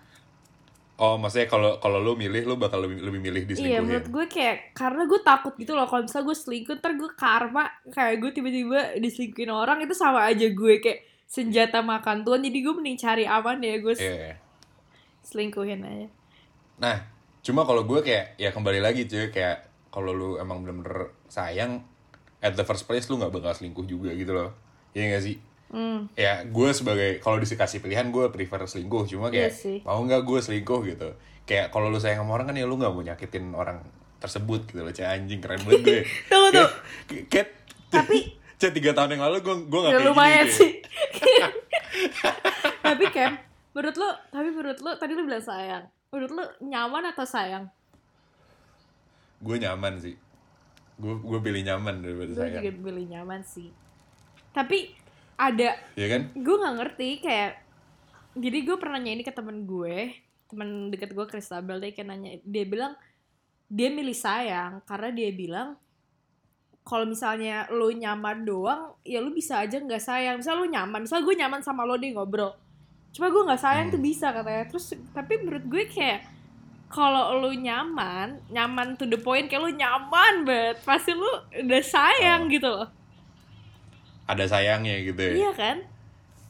[0.94, 3.82] Oh, maksudnya kalau kalau lo milih, lo bakal lebih lebih milih Iya diselingkuhin.
[3.82, 7.64] menurut gue kayak karena gue takut gitu loh kalau misalnya gue selingkuh ntar gue karma
[7.90, 12.74] kayak gue tiba-tiba diselingkuhin orang itu sama aja gue kayak senjata makan tuan jadi gue
[12.74, 14.36] mending cari aman ya gue Iya.
[15.22, 16.08] selingkuhin aja
[16.74, 16.98] Nah,
[17.40, 21.86] cuma kalau gue kayak ya kembali lagi cuy kayak kalau lu emang bener-bener sayang
[22.38, 24.50] at the first place lu nggak bakal selingkuh juga gitu loh.
[24.90, 25.36] Iya gak sih?
[25.66, 26.06] Hmm.
[26.14, 29.82] ya gue sebagai kalau dikasih pilihan gue prefer selingkuh cuma kayak sih.
[29.82, 31.08] mau nggak gue selingkuh gitu
[31.42, 33.82] kayak kalau lu sayang sama orang kan ya lu nggak mau nyakitin orang
[34.16, 36.68] tersebut gitu loh Cah, anjing keren banget gue Tunggu, tuh.
[37.26, 37.48] Kayak
[37.88, 40.70] Tapi- Cah, tiga tahun yang lalu gue gue nggak Ya kayak lumayan gini sih.
[42.86, 43.34] tapi Kem,
[43.74, 45.84] menurut lo, tapi menurut lo tadi lo bilang sayang.
[46.14, 47.66] Menurut lo nyaman atau sayang?
[49.44, 50.16] gue nyaman sih
[50.94, 53.68] gue gue pilih nyaman daripada Gue sayang juga pilih nyaman sih.
[54.54, 54.94] Tapi
[55.34, 57.52] ada, ya kan gue nggak ngerti kayak.
[58.38, 60.14] Jadi gue pernah nanya ini ke temen gue,
[60.46, 62.94] temen deket gue Kristabel dia kayak nanya, dia bilang
[63.66, 65.74] dia milih sayang karena dia bilang
[66.84, 70.36] kalau misalnya lo nyaman doang, ya lo bisa aja nggak sayang.
[70.36, 72.52] Misal lo nyaman, misal gue nyaman sama lo deh ngobrol.
[73.10, 73.94] Cuma gue nggak sayang Hmm.
[73.96, 74.68] tuh bisa katanya.
[74.68, 76.28] Terus tapi menurut gue kayak
[76.86, 82.46] kalau lo nyaman, nyaman to the point kayak lo nyaman banget, pasti lo udah sayang
[82.46, 82.52] Oh.
[82.52, 82.88] gitu loh.
[84.24, 85.76] ada sayangnya gitu ya Iya kan?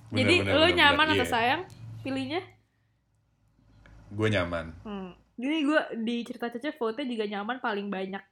[0.08, 1.34] Bener, Jadi bener, lo bener, nyaman bener, atau iya.
[1.34, 1.60] sayang?
[2.02, 2.40] Pilihnya?
[4.10, 5.10] gue nyaman Hmm.
[5.34, 8.22] Jadi gue di cerita Cece vote juga nyaman paling banyak.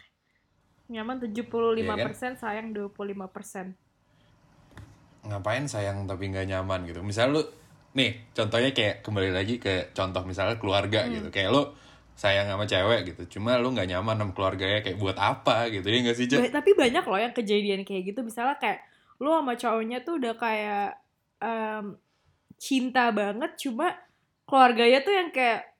[0.92, 3.72] Nyaman 75%, Iya sayang 25%.
[5.22, 7.42] ngapain sayang tapi nggak nyaman gitu misal lu
[7.94, 11.14] nih contohnya kayak kembali lagi ke contoh misalnya keluarga Hmm.
[11.14, 11.62] gitu kayak lu
[12.12, 15.98] sayang sama cewek gitu cuma lu nggak nyaman sama keluarganya kayak buat apa gitu ya
[16.02, 16.26] nggak sih?
[16.28, 18.20] Ba- tapi banyak loh yang kejadian kayak gitu.
[18.20, 18.82] Misalnya kayak
[19.16, 20.98] lo sama cowoknya tuh udah kayak
[21.38, 21.96] em,
[22.58, 23.94] cinta banget, cuma
[24.44, 25.72] keluarganya tuh yang kayak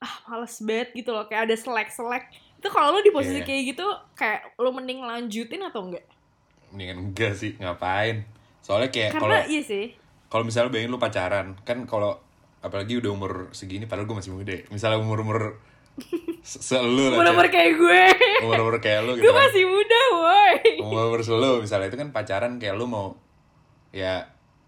[0.00, 1.24] ah males banget gitu loh.
[1.28, 2.24] Kayak ada selek-selek.
[2.66, 3.46] Itu kalau lo di posisi Iya.
[3.46, 6.02] kayak gitu, kayak lo mending lanjutin atau enggak?
[6.66, 8.26] mendingan enggak sih ngapain
[8.58, 9.94] soalnya kayak kalau iya sih.
[10.26, 12.18] kalau misalnya bayangin lu pacaran kan kalau
[12.58, 14.66] apalagi udah umur segini padahal gue masih muda ya.
[14.68, 15.40] misalnya umur umur
[16.42, 18.02] selu lah Umur-umur kayak gue.
[18.42, 19.46] umur umur kayak lu gitu gue kan.
[19.46, 20.58] masih muda, woi.
[20.82, 23.14] umur selu misalnya itu kan pacaran kayak lu mau
[23.90, 24.26] ya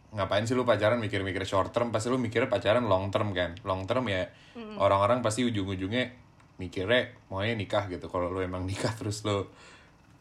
[0.09, 3.85] ngapain sih lu pacaran mikir-mikir short term pasti lu mikirnya pacaran long term kan long
[3.85, 4.31] term ya
[4.79, 6.15] orang-orang pasti ujung-ujungnya
[6.59, 9.47] mikirnya maunya nikah gitu kalau lu emang nikah terus lu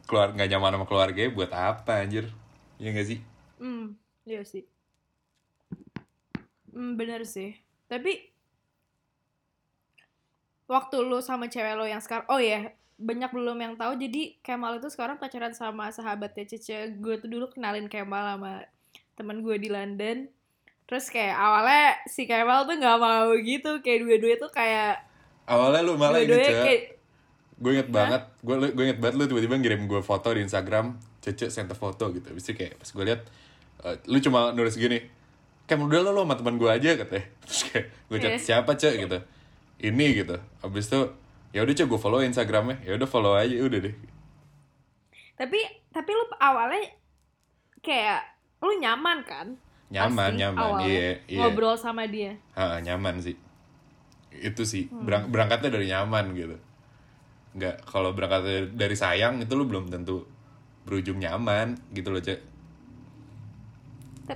[0.07, 2.31] keluar nggak nyaman sama keluarganya buat apa anjir
[2.79, 3.19] ya gak sih
[3.57, 4.63] Hmm, iya sih.
[6.73, 7.57] Hmm, bener sih.
[7.89, 8.29] Tapi
[10.69, 12.69] waktu lu sama cewek lo yang sekarang, oh ya,
[13.01, 13.97] banyak belum yang tahu.
[13.97, 16.97] Jadi Kemal itu sekarang pacaran sama sahabatnya Cece.
[17.01, 18.53] Gue tuh dulu kenalin Kemal sama
[19.17, 20.29] teman gue di London.
[20.87, 25.01] Terus kayak awalnya si Kemal tuh nggak mau gitu, kayak dua-dua tuh kayak
[25.47, 26.53] awalnya lu malah ini cek.
[26.61, 26.81] kayak
[27.57, 31.49] gue inget banget gue gue inget banget lu tiba-tiba ngirim gue foto di Instagram cece
[31.49, 32.29] sent foto gitu.
[32.35, 33.21] Itu kayak pas gue liat
[33.87, 34.99] eh, lu cuma nulis gini
[35.65, 37.25] kayak udah lo lo sama teman gue aja katanya.
[37.47, 38.39] Terus kayak gue chat Iya.
[38.43, 38.93] siapa cek?
[39.07, 39.17] gitu.
[39.81, 40.35] Ini gitu.
[40.61, 41.01] Abis itu
[41.55, 42.77] ya udah cek gue follow Instagramnya.
[42.83, 43.95] Ya udah follow aja udah deh.
[45.39, 45.59] Tapi
[45.95, 46.83] tapi lu awalnya
[47.81, 48.21] kayak
[48.61, 49.47] lu nyaman kan?
[49.87, 51.39] Nyaman, Pasti nyaman, iya, iya.
[51.47, 52.35] Ngobrol sama dia.
[52.59, 53.46] Ha, nyaman sih
[54.41, 54.89] itu sih.
[54.89, 55.05] Hmm.
[55.05, 56.57] berang- berangkatnya dari nyaman gitu.
[57.57, 60.27] Nggak kalau berangkatnya dari sayang itu lu belum tentu
[60.85, 62.39] berujung nyaman gitu loh cek.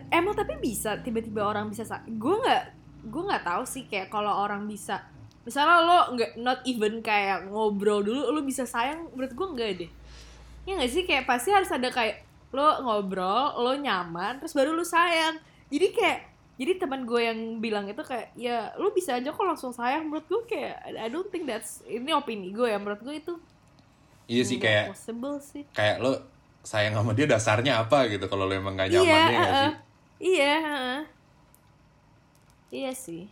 [0.08, 2.64] Emang tapi bisa tiba-tiba orang bisa sa- gue nggak
[3.12, 5.04] gue nggak tahu sih kayak kalau orang bisa
[5.44, 9.92] misalnya lo nggak not even kayak ngobrol dulu lo bisa sayang menurut gue enggak deh.
[10.64, 12.24] Ya nggak sih kayak pasti harus ada kayak
[12.56, 15.36] lo ngobrol lo nyaman terus baru lo sayang.
[15.68, 16.20] Jadi kayak
[16.62, 20.06] jadi teman gue yang bilang itu kayak ya lo bisa aja kok langsung sayang.
[20.06, 22.78] Menurut gue kayak I don't think that's ini opini gue ya.
[22.78, 23.34] Menurut gue itu
[24.30, 25.66] iya sih kayak possible sih.
[25.74, 26.22] kayak lo
[26.62, 29.50] sayang sama dia dasarnya apa gitu kalau lo emang gak nyaman iya ya heeh.
[29.58, 29.74] sih?
[30.22, 31.02] Iya heeh.
[32.70, 33.24] iya sih.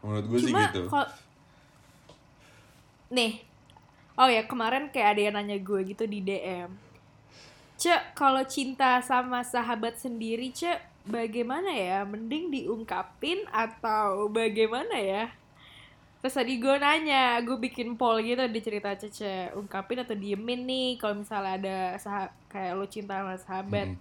[0.00, 0.88] Menurut gue sih gitu.
[0.88, 1.08] kalau
[3.12, 3.44] nih,
[4.16, 6.72] oh ya kemarin kayak ada yang nanya gue gitu di DM.
[7.76, 12.02] Cek, kalau cinta sama sahabat sendiri, Cek, bagaimana ya?
[12.04, 15.32] Mending diungkapin atau bagaimana ya?
[16.20, 20.98] Terus tadi gue nanya, gue bikin poll gitu di cerita Cece, ungkapin atau diemin nih
[20.98, 23.94] kalau misalnya ada sah kayak lo cinta sama sahabat.
[23.94, 23.98] Mm.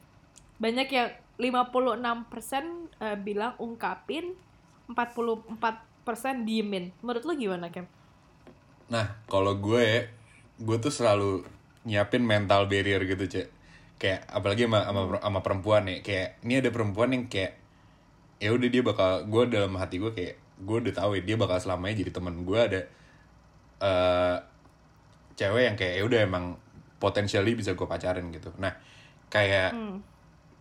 [0.58, 4.34] Banyak yang 56% eh, bilang ungkapin,
[4.90, 6.90] 44% diemin.
[7.06, 7.86] Menurut lo gimana, Kem?
[8.86, 10.14] nah kalau gue
[10.62, 11.42] gue tuh selalu
[11.86, 13.48] nyiapin mental barrier gitu cek
[13.96, 17.56] kayak apalagi sama sama, sama perempuan nih kayak ini ada perempuan yang kayak
[18.44, 21.58] ya udah dia bakal gue dalam hati gue kayak gue udah tahu ya dia bakal
[21.60, 22.82] selamanya jadi teman gue ada
[23.80, 24.38] eh
[25.36, 26.46] cewek yang kayak ya udah emang
[27.00, 28.56] potentially bisa gue pacarin gitu.
[28.56, 28.72] Nah
[29.28, 29.76] kayak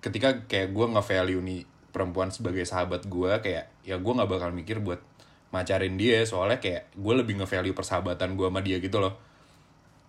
[0.03, 1.61] ketika kayak gue nge-value nih
[1.94, 4.99] perempuan sebagai sahabat gue kayak ya gue nggak bakal mikir buat
[5.55, 9.14] macarin dia soalnya kayak gue lebih nge-value persahabatan gue sama dia gitu loh.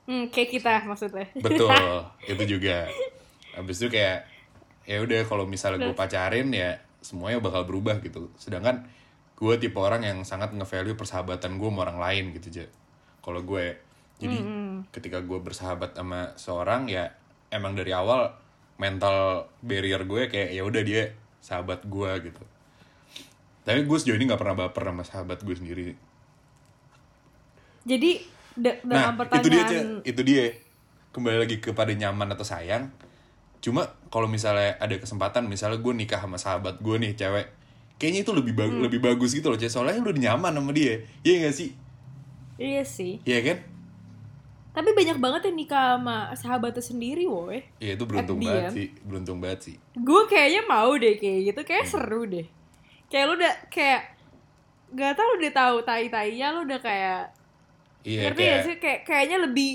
[0.05, 1.25] Hmm, kayak kita maksudnya.
[1.41, 1.69] betul
[2.31, 2.89] itu juga
[3.55, 4.27] habis itu kayak
[4.85, 8.29] ya udah kalau misalnya gue pacarin ya semuanya bakal berubah gitu.
[8.37, 8.85] Sedangkan
[9.35, 12.65] gue tipe orang yang sangat nge-value persahabatan gue sama orang lain gitu aja
[13.19, 13.75] kalau gue
[14.15, 14.37] jadi
[14.95, 17.11] ketika gue bersahabat sama seorang ya
[17.51, 18.31] emang dari awal
[18.79, 21.11] mental barrier gue kayak ya udah dia
[21.43, 22.43] sahabat gue gitu.
[23.67, 25.87] Tapi gue sejauh ini nggak pernah baper sama sahabat gue sendiri.
[27.83, 30.45] Jadi Nah, dalam itu dia, pertanyaan itu dia.
[31.11, 32.87] Kembali lagi kepada nyaman atau sayang.
[33.65, 33.81] Cuma
[34.13, 37.49] kalau misalnya ada kesempatan, misalnya gue nikah sama sahabat gue nih, cewek.
[37.97, 38.61] Kayaknya itu lebih Hmm.
[38.61, 39.65] bagus lebih bagus gitu loh, Ce.
[39.65, 41.01] Soalnya lu udah nyaman sama dia.
[41.25, 41.69] Iya gak sih?
[42.61, 43.17] Iya sih.
[43.25, 43.57] Iya kan?
[44.75, 47.63] Tapi banyak banget yang nikah sama sahabatnya sendiri, woy.
[47.81, 48.87] Iya itu beruntung the banget sih.
[49.01, 49.75] Beruntung banget sih.
[49.97, 51.69] Gue kayaknya mau deh kayak gitu, Hmm.
[51.73, 52.45] kayak seru deh.
[53.09, 54.01] Kayak lu udah kayak
[54.93, 57.33] gak tau udah tahu tai-tainya lu udah kayak
[58.05, 59.71] Iya ngerti kayak gak sih kayak kayaknya lebih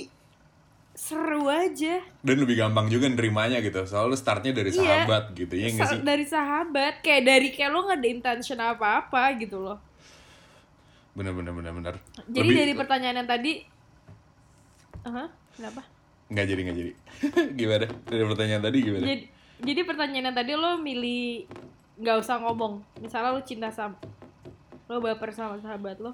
[0.93, 2.03] seru aja.
[2.21, 3.81] dan lebih gampang juga nerimanya gitu.
[3.83, 4.79] Soalnya lu startnya dari Iya.
[4.79, 5.55] sahabat gitu.
[5.55, 6.01] Iya gak Sa- sih?
[6.03, 9.79] dari sahabat kayak dari kayak lu gak ada intention apa-apa gitu loh.
[11.11, 11.95] Bener bener bener bener.
[12.27, 13.53] Jadi Lebih- dari pertanyaan yang tadi
[15.01, 15.81] Aha, kenapa?
[16.29, 16.93] nggak jadi nggak jadi.
[17.59, 17.87] gimana?
[18.05, 19.05] Dari pertanyaan tadi gimana?
[19.05, 19.25] Jadi,
[19.61, 21.49] jadi pertanyaan yang tadi lo milih
[21.97, 22.85] nggak usah ngomong.
[22.99, 23.97] Misalnya lo cinta sama
[24.87, 26.13] lo baper sama sahabat lo.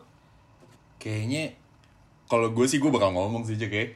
[0.97, 1.59] Kayaknya
[2.25, 3.87] kalau gue sih gue bakal ngomong sih Cek ya.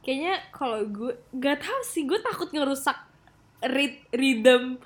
[0.00, 2.96] Kayaknya kalau gue nggak tahu sih gue takut ngerusak
[3.62, 4.80] rit- rhythm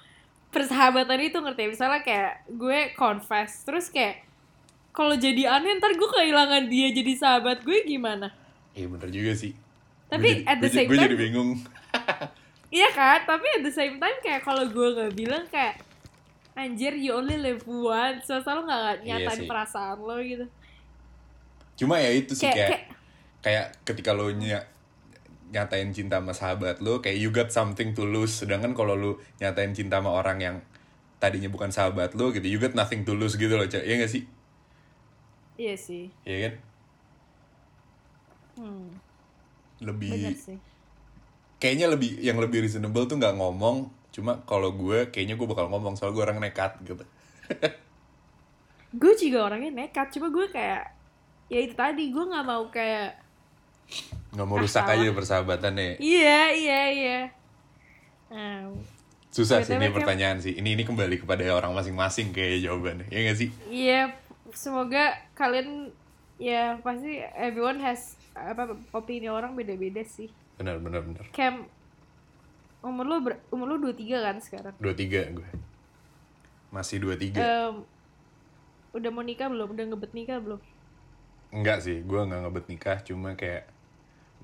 [0.48, 4.22] persahabatan itu ngerti misalnya kayak gue confess terus kayak
[4.90, 8.31] kalau jadi aneh ntar gue kehilangan dia jadi sahabat gue gimana
[8.70, 9.55] Iya bener juga sih.
[10.05, 11.50] Tapi jadi- at the same gua time- jadi bingung.
[12.74, 15.79] Iya kan, tapi at the same time kayak kalau gue nggak bilang kayak
[16.53, 19.46] anjir you only live once, so selalu nggak Iya nyatain sih.
[19.46, 20.46] perasaan lo gitu.
[21.77, 22.87] Cuma ya itu sih Kayak- kayak kayak-
[23.40, 24.66] kayak, ketika lo ny-
[25.55, 28.35] nyatain cinta sama sahabat lo kayak you got something to lose.
[28.43, 29.11] Sedangkan kalau lo
[29.43, 30.57] nyatain cinta sama orang yang
[31.23, 33.83] tadinya bukan sahabat lo gitu, you got nothing to lose gitu loh, Cak.
[33.88, 34.23] Iya gak sih?
[35.59, 36.55] Iya sih, Iya kan?
[38.57, 39.01] hmm,
[39.81, 40.59] Lebih sih.
[41.62, 43.77] kayaknya lebih yang lebih reasonable tuh nggak ngomong.
[44.14, 47.03] Cuma kalau gue kayaknya gue bakal ngomong soal gue orang nekat gitu.
[48.95, 50.83] Gue juga orangnya nekat, cuma gue kayak
[51.53, 53.05] ya itu tadi gue nggak mau kayak
[54.35, 54.99] Nggak mau rusak salah.
[54.99, 56.03] aja persahabatannya.
[56.03, 57.20] iya iya iya.
[58.31, 58.75] Nah,
[59.31, 60.55] Susah sih ini pertanyaan sih.
[60.55, 63.07] Ini ini kembali kepada orang masing-masing kayak jawabannya.
[63.11, 63.49] Iya gak sih?
[63.66, 64.01] iya
[64.55, 65.90] semoga kalian
[66.38, 70.31] ya pasti everyone has apa opini orang beda-beda sih.
[70.59, 71.27] Benar benar benar.
[71.35, 71.66] Kayak
[72.83, 74.75] umur lo ber, umur lo 23 kan sekarang.
[74.77, 75.49] dua tiga gue
[76.68, 77.81] masih dua tiga Em,
[78.92, 79.73] udah mau nikah belum?
[79.73, 80.61] Udah ngebet nikah belum?
[81.55, 83.70] enggak sih gue nggak ngebet nikah cuma kayak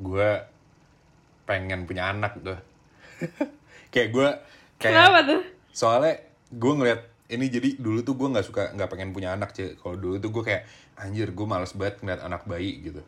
[0.00, 0.28] gue
[1.44, 2.56] pengen punya anak tuh.
[3.92, 4.28] Kayak gue
[4.80, 5.42] kayak Kenapa tuh?
[5.70, 6.16] soalnya
[6.48, 9.94] gue ngeliat ini jadi dulu tuh gue nggak suka nggak pengen punya anak cek kalau
[9.94, 10.62] dulu tuh gue kayak
[10.96, 13.02] anjir gue males banget ngeliat anak bayi gitu.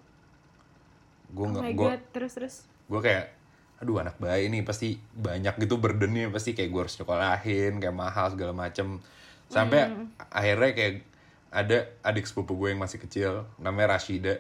[1.33, 2.55] Gue Oh nggak my gue terus terus.
[2.87, 3.33] gue kayak
[3.81, 8.27] aduh anak bayi nih pasti banyak gitu burdennya pasti kayak gue harus nyekolahin kayak mahal
[8.31, 9.01] segala macem.
[9.49, 9.89] Sampai
[10.29, 10.95] akhirnya kayak
[11.49, 14.39] ada adik sepupu gue yang masih kecil namanya Rashida.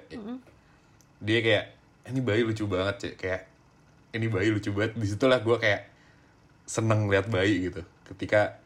[1.18, 1.64] Dia kayak
[2.08, 3.42] ini bayi lucu banget cek kayak
[4.12, 4.98] ini bayi lucu banget.
[4.98, 5.88] Di situlah gue kayak
[6.66, 7.82] seneng lihat bayi gitu.
[8.06, 8.60] Ketika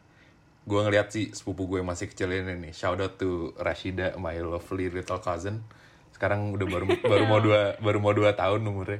[0.67, 4.35] gue ngeliat si sepupu gue yang masih kecil ini nih shout out to Rashida my
[4.41, 5.63] lovely little cousin.
[6.11, 8.99] Sekarang udah baru baru mau dua baru mau dua tahun umurnya.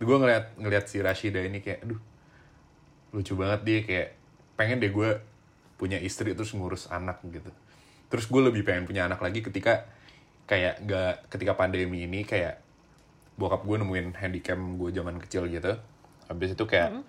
[0.00, 2.00] Gue ngeliat ngeliat si Rashida ini kayak aduh
[3.16, 3.78] lucu banget dia.
[3.82, 4.08] Kayak
[4.54, 5.10] pengen deh gue
[5.80, 7.50] punya istri terus ngurus anak gitu.
[8.12, 9.88] Terus gue lebih pengen punya anak lagi ketika
[10.44, 12.58] kayak gak ketika pandemi ini kayak
[13.40, 15.80] bokap gue nemuin handycam gue zaman kecil gitu.
[16.28, 17.00] Habis itu kayak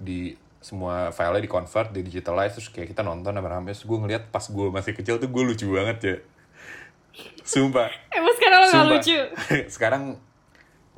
[0.00, 4.32] di semua filenya di convert di digitalize terus kayak kita nonton rame terus gue ngeliat
[4.32, 6.16] pas gue masih kecil tuh gue lucu banget ya
[7.44, 7.92] sumpah.
[8.10, 9.18] Emang sekarang lo gak lucu?
[9.74, 10.02] sekarang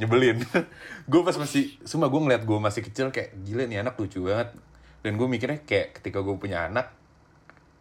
[0.01, 0.41] nyebelin.
[1.11, 4.57] Gue pas masih sumpah gue ngeliat gue masih kecil kayak gila nih anak lucu banget.
[5.05, 6.93] Dan gue mikirnya kayak ketika gue punya anak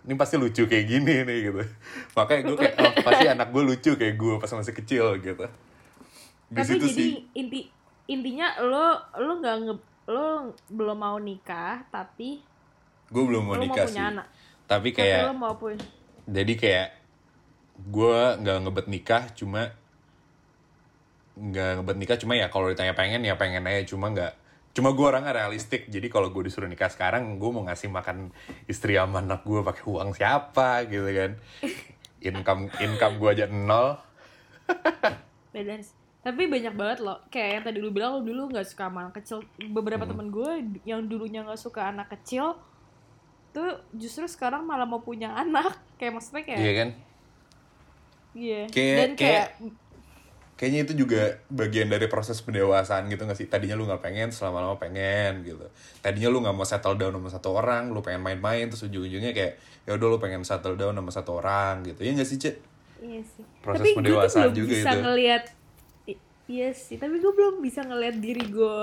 [0.06, 1.64] ini pasti lucu kayak gini nih gitu.
[2.14, 5.48] Makanya gue kayak oh, pasti anak gue lucu kayak gue pas masih kecil gitu
[6.46, 7.10] di Tapi jadi sih.
[7.34, 7.60] inti
[8.06, 8.86] intinya lo
[9.18, 10.26] lo nggak nge lo
[10.70, 12.38] belum mau nikah tapi
[13.06, 14.12] gue belum mau nikah punya sih.
[14.14, 14.28] anak.
[14.66, 15.82] tapi Tapi kayak lo mau punya.
[16.26, 16.88] jadi kayak
[17.76, 19.74] gue nggak ngebet nikah cuma
[21.36, 23.84] nggak ngebet nikah cuma ya kalau ditanya pengen ya pengen aja.
[23.84, 24.34] Cuma nggak
[24.72, 25.88] cuma gue orangnya realistik.
[25.88, 28.32] Jadi kalau gue disuruh nikah sekarang gue mau ngasih makan
[28.68, 31.32] istri sama anak gue pakai uang siapa gitu kan.
[32.32, 34.00] Income income gue aja nol.
[35.52, 35.94] Beda sih.
[36.26, 39.22] Tapi banyak banget loh, kayak yang tadi lu bilang lu dulu nggak suka sama anak
[39.22, 39.46] kecil.
[39.70, 40.52] Beberapa temen gue
[40.82, 42.58] yang dulunya nggak suka anak kecil,
[43.54, 45.78] tuh justru sekarang malah mau punya anak.
[45.96, 46.90] Kayak maksudnya kayak, Iya kan?
[48.34, 48.62] iya.
[48.68, 49.48] Kayak- Dan kayak,
[50.56, 51.22] Kayaknya itu juga
[51.52, 53.44] bagian dari proses pendewasaan gitu gak sih?
[53.44, 55.68] Tadinya lu nggak pengen, selama-lama pengen gitu.
[56.00, 59.60] Tadinya lu nggak mau settle down sama satu orang, lu pengen main-main, terus ujung-ujungnya kayak
[59.84, 62.08] ya udah lu pengen settle down sama satu orang gitu.
[62.08, 62.56] Iya gak sih, Cek?
[63.04, 63.44] iya sih.
[63.60, 65.00] Proses tapi gue tuh pendewasaan belum juga bisa itu.
[65.04, 65.44] ngelihat,
[66.46, 66.96] iya sih.
[66.96, 68.80] Tapi gue belum bisa ngelihat diri gue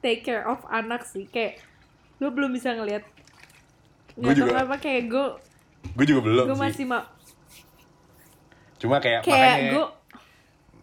[0.00, 1.24] take care of anak sih.
[1.24, 1.60] Kayak
[2.16, 3.04] gue belum bisa ngelihat.
[4.14, 5.26] Gue juga- kenapa kayak gue,
[5.90, 6.64] Gue juga belum gue sih.
[6.64, 7.02] masih mau
[8.76, 9.86] Cuma kayak, kayak makanya gue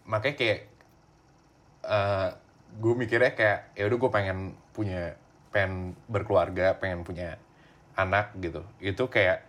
[0.04, 0.58] makanya kayak
[1.82, 2.28] eh
[2.74, 4.38] gue mikirnya kayak ya udah gue pengen
[4.70, 5.14] punya
[5.48, 5.72] pengen
[6.06, 7.38] berkeluarga pengen punya
[7.94, 9.46] anak gitu itu kayak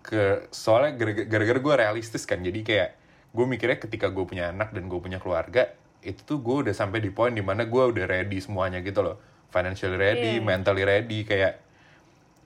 [0.00, 2.90] ke soalnya gara- gara-gara gue realistis kan jadi kayak
[3.32, 5.72] gue mikirnya ketika gue punya anak dan gue punya keluarga
[6.04, 9.16] itu tuh gue udah sampai di poin di mana gue udah ready semuanya gitu loh.
[9.48, 10.44] Financially ready Iya.
[10.44, 11.62] mentally ready kayak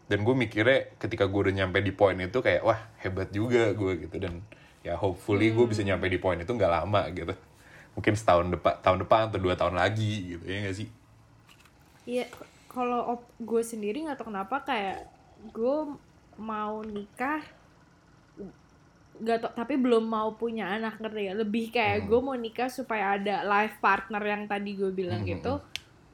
[0.07, 4.07] dan gue mikirnya ketika gue udah nyampe di poin itu kayak wah hebat juga gue
[4.07, 4.17] gitu.
[4.23, 4.45] Dan
[4.87, 7.35] ya hopefully gue bisa nyampe di poin itu nggak lama gitu.
[7.99, 10.45] Mungkin setahun depan tahun depan atau dua tahun lagi gitu.
[10.47, 10.89] Ya nggak sih?
[12.07, 12.31] Iya,
[12.71, 15.11] kalau gue sendiri nggak tahu kenapa kayak
[15.51, 15.77] gue
[16.37, 17.41] mau nikah
[19.21, 23.17] nggak tau tapi belum mau punya anak ngerti ya lebih kayak gue mau nikah supaya
[23.17, 25.55] ada life partner yang tadi gue bilang Hmm, gitu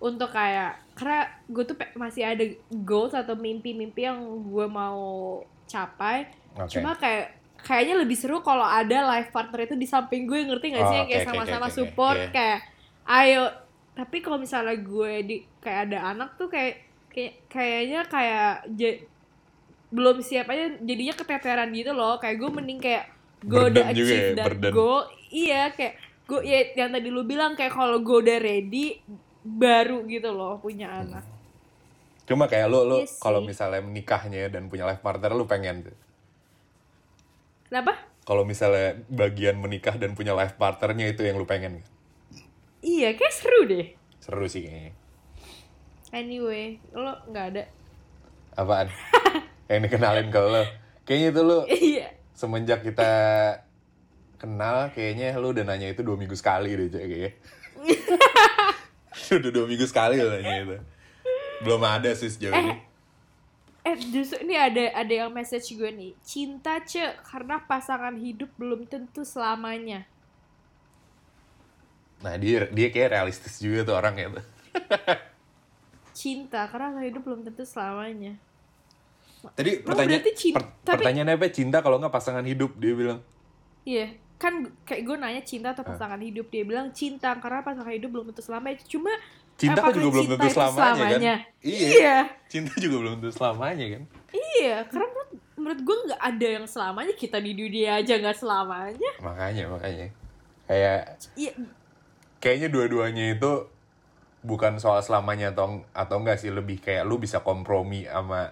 [0.02, 2.44] untuk kayak karena gue tuh masih ada
[2.82, 5.40] goals atau mimpi-mimpi yang gue mau
[5.70, 6.26] capai.
[6.52, 6.76] Oke.
[6.76, 10.84] cuma kayak kayaknya lebih seru kalau ada life partner itu di samping gue ngerti gak
[10.90, 10.98] sih?
[10.98, 12.32] Oh, yang kayak sama-sama oke, oke, support iya.
[12.34, 12.60] kayak
[13.08, 13.44] ayo.
[13.94, 18.52] Tapi kalau misalnya gue di kayak ada anak tuh kayak kayak kayaknya kayak
[19.92, 22.16] belum siap aja jadinya keteteran gitu loh.
[22.16, 23.04] Kayak gue mending kayak
[23.42, 24.72] gue udah juga achieve ya, dan burden.
[24.72, 25.00] goal.
[25.28, 28.98] Iya kayak gue ya yang tadi lu bilang kayak kalau gue udah ready
[29.42, 31.02] baru gitu loh punya Hmm.
[31.06, 31.24] anak.
[32.22, 33.18] Cuma kayak lo lo Iya sih.
[33.18, 35.90] kalau misalnya menikahnya dan punya life partner lo pengen
[37.66, 37.98] kenapa?
[38.22, 41.82] Kalau misalnya bagian menikah dan punya life partnernya itu yang lu pengen.
[42.78, 43.90] Iya kayak seru deh.
[44.18, 44.92] Seru sih kayaknya.
[46.12, 47.64] Anyway lo nggak ada?
[48.54, 48.86] Apaan
[49.72, 50.64] yang dikenalin ke lo.
[51.08, 52.08] Kayaknya itu lo iya.
[52.36, 53.10] semenjak kita
[54.36, 57.32] kenal kayaknya lu udah nanya itu dua minggu sekali deh Cek, kayaknya.
[59.38, 60.76] Udah dua minggu sekali lo nanya itu.
[61.62, 62.74] Belum ada sih sejauh ini.
[63.82, 66.12] Eh justru ini ada ada yang message gue nih.
[66.22, 70.06] Cinta ce karena pasangan hidup belum tentu selamanya.
[72.22, 74.38] nah dia dia kayak realistis juga tuh orang itu
[76.14, 78.38] Cinta karena pasangan hidup belum tentu selamanya.
[79.52, 83.20] Tadi pertanyaan cinta- per- tapi- pertanyaannya apa cinta kalau nggak pasangan hidup dia bilang.
[83.82, 84.06] Iya
[84.38, 88.24] kan kayak gue nanya cinta atau pasangan hidup dia bilang cinta karena pasangan hidup belum
[88.30, 88.82] tentu selamanya.
[88.82, 89.14] Cuma
[89.54, 91.20] cinta kan juga belum tentu itu selamanya, kan?
[91.22, 91.36] iya.
[91.62, 92.16] Iya.
[92.50, 94.02] Cinta juga belum tentu selamanya kan?
[94.34, 99.10] Iya karena menurut, menurut gue nggak ada yang selamanya kita di dunia aja nggak selamanya.
[99.18, 100.06] makanya makanya.
[100.66, 101.00] Kayak
[101.34, 101.52] Iya.
[102.38, 103.52] kayaknya dua-duanya itu
[104.42, 108.50] bukan soal selamanya atau atau enggak sih lebih kayak lu bisa kompromi sama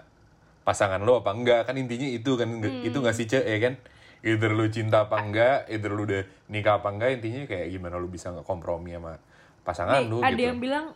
[0.63, 1.67] pasangan lu apa enggak?
[1.67, 2.85] Kan intinya itu kan Hmm.
[2.85, 3.45] itu nggak sih cek?
[3.45, 3.75] Ya kan?
[4.21, 8.07] Either lu cinta apa enggak either lu udah nikah apa enggak intinya kayak gimana lu
[8.07, 9.17] bisa nggak kompromi sama
[9.65, 10.45] pasangan Nih, lu ada gitu.
[10.45, 10.87] yang bilang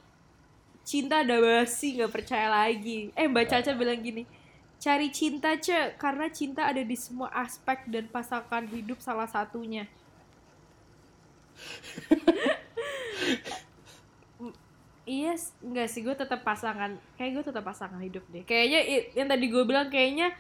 [0.85, 3.09] cinta ada basi nggak percaya lagi.
[3.17, 4.25] Eh mbak Caca bilang gini
[4.75, 9.89] cari cinta ce karena cinta ada di semua aspek dan pasangan hidup salah satunya
[15.05, 16.97] Iya, s- enggak sih gue tetap pasangan.
[17.15, 18.41] Kayak gue tetap pasangan hidup deh.
[18.43, 18.81] Kayaknya
[19.13, 20.33] yang tadi gue bilang kayaknya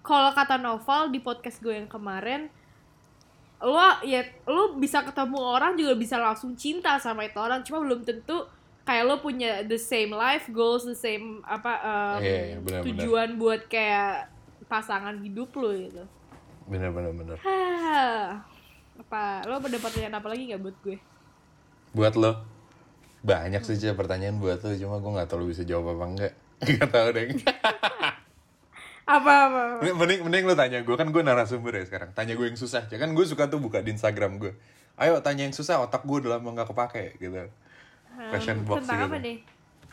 [0.00, 2.48] kalau kata Noval di podcast gue yang kemarin,
[3.58, 8.04] lo ya lo bisa ketemu orang juga bisa langsung cinta sama itu orang, cuma belum
[8.04, 8.46] tentu
[8.84, 12.84] kayak lo punya the same life goals, the same apa um, Iya, iya, benar-benar.
[12.94, 14.32] tujuan buat kayak
[14.64, 16.04] pasangan hidup lo gitu.
[16.68, 18.44] bener bener bener Hah,
[18.94, 20.96] apa lo pertanyaan apa lagi nggak buat gue?
[21.90, 22.32] buat lo
[23.28, 26.32] banyak sih Cek, pertanyaan buat lo cuma gue nggak tahu lu bisa jawab apa enggak.
[26.64, 27.26] Nggak tahu deh.
[29.04, 29.60] Apa apa?
[29.78, 29.94] apa?
[29.94, 32.10] mending mending lu tanya gue kan gue narasumber ya sekarang.
[32.12, 32.88] Tanya gue yang susah.
[32.88, 34.52] Ya kan gue suka tuh buka di Instagram gue
[34.98, 37.46] ayo tanya yang susah otak gue udah lama nggak kepake gitu.
[38.34, 39.06] Question box Tentang gitu.
[39.06, 39.38] apa deh?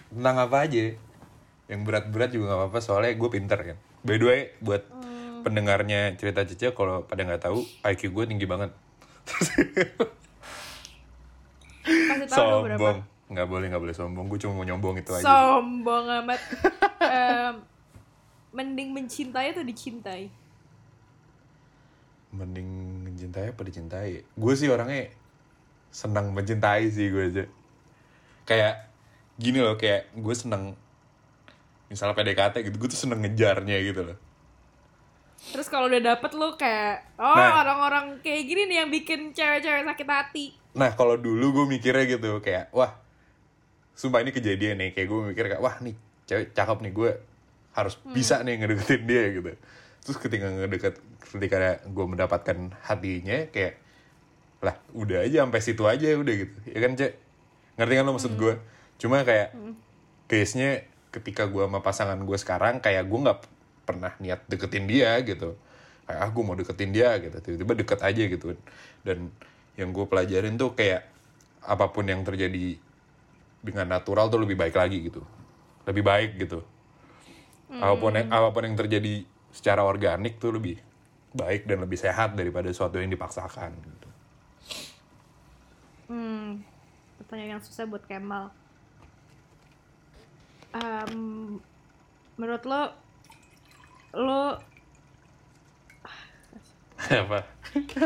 [0.09, 0.83] tentang apa aja.
[1.69, 3.77] Yang berat-berat juga nggak apa-apa soalnya gue pinter kan.
[4.01, 5.45] By the way buat Hmm.
[5.45, 8.73] pendengarnya cerita Cece kalau pada nggak tahu IQ gue tinggi banget.
[11.85, 16.05] Kasih tahu sombong nggak boleh nggak boleh sombong gue cuma mau nyombong itu aja Sombong
[16.21, 16.41] amat.
[17.01, 17.55] Em,
[18.51, 20.29] mending mencintai atau dicintai?
[22.35, 22.67] mending
[23.07, 25.07] mencintai apa dicintai gue sih orangnya
[25.87, 27.43] senang mencintai sih gue aja
[28.43, 28.91] kayak
[29.39, 30.75] gini loh kayak gue seneng
[31.87, 34.19] misalnya PDKT gitu gue tuh seneng ngejarnya gitu loh
[35.45, 37.61] Terus kalau udah dapet lu kayak oh Nah.
[37.61, 40.45] orang-orang kayak gini nih yang bikin cewek-cewek sakit hati.
[40.73, 42.97] Nah kalau dulu gue mikirnya gitu kayak wah
[43.95, 44.89] sumpah ini kejadian nih.
[44.91, 45.95] Kayak gue mikir kayak wah nih
[46.27, 47.11] cewek cakep nih gue
[47.75, 49.51] harus bisa nih ngedeketin dia gitu.
[50.05, 50.95] Terus ketika ngedeket
[51.35, 53.81] ketika gue mendapatkan hatinya kayak
[54.63, 56.55] lah udah aja sampai situ aja udah gitu.
[56.69, 57.13] Ya kan cek?
[57.75, 58.53] Ngerti kan lo maksud gue
[58.95, 59.51] cuma kayak
[60.31, 63.39] case nya ketika gue sama pasangan gue sekarang kayak gue nggak
[63.83, 65.59] pernah niat deketin dia gitu.
[66.07, 67.37] Kayak ah gue mau deketin dia gitu.
[67.43, 68.55] Tiba-tiba deket aja gitu.
[69.03, 69.29] Dan
[69.75, 71.03] yang gue pelajarin tuh kayak
[71.65, 72.79] apa pun yang terjadi
[73.65, 75.25] dengan natural tuh lebih baik lagi gitu
[75.89, 76.61] lebih baik gitu
[77.73, 80.77] apa pun yang apa pun yang terjadi secara organik tuh lebih
[81.35, 84.09] baik dan lebih sehat daripada sesuatu yang dipaksakan gitu.
[86.07, 86.63] Hmm,
[87.19, 88.53] pertanyaan yang susah buat Kemal.
[90.75, 91.15] Em,
[92.35, 92.83] menurut lo,
[94.15, 94.43] lo,
[97.25, 97.39] apa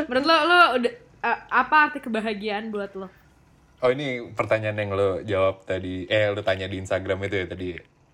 [0.06, 0.92] menurut lo, lo udah
[1.22, 3.10] eh, apa arti kebahagiaan buat lo?
[3.80, 7.68] Oh ini pertanyaan yang lo jawab tadi eh lo tanya di Instagram itu ya tadi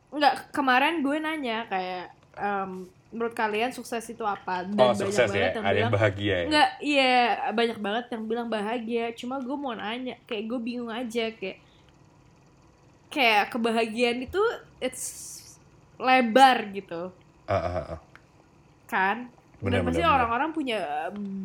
[0.07, 2.09] Enggak, kemarin gue nanya kayak
[2.39, 4.65] em, menurut kalian sukses itu apa?
[4.65, 7.15] Dan oh banyak sukses banget ya yang ada yang bilang bahagia ya Enggak, iya
[7.53, 9.05] banyak banget yang bilang bahagia.
[9.13, 11.59] Cuma gue mau nanya, kayak gue bingung aja kayak
[13.09, 14.43] kayak kebahagiaan itu
[14.79, 15.05] it's
[15.97, 17.09] lebar gitu,
[17.47, 18.01] Ah, ah, ah.
[18.85, 19.33] kan?
[19.63, 20.17] Benar, Dan pasti benar, benar.
[20.21, 20.79] orang-orang punya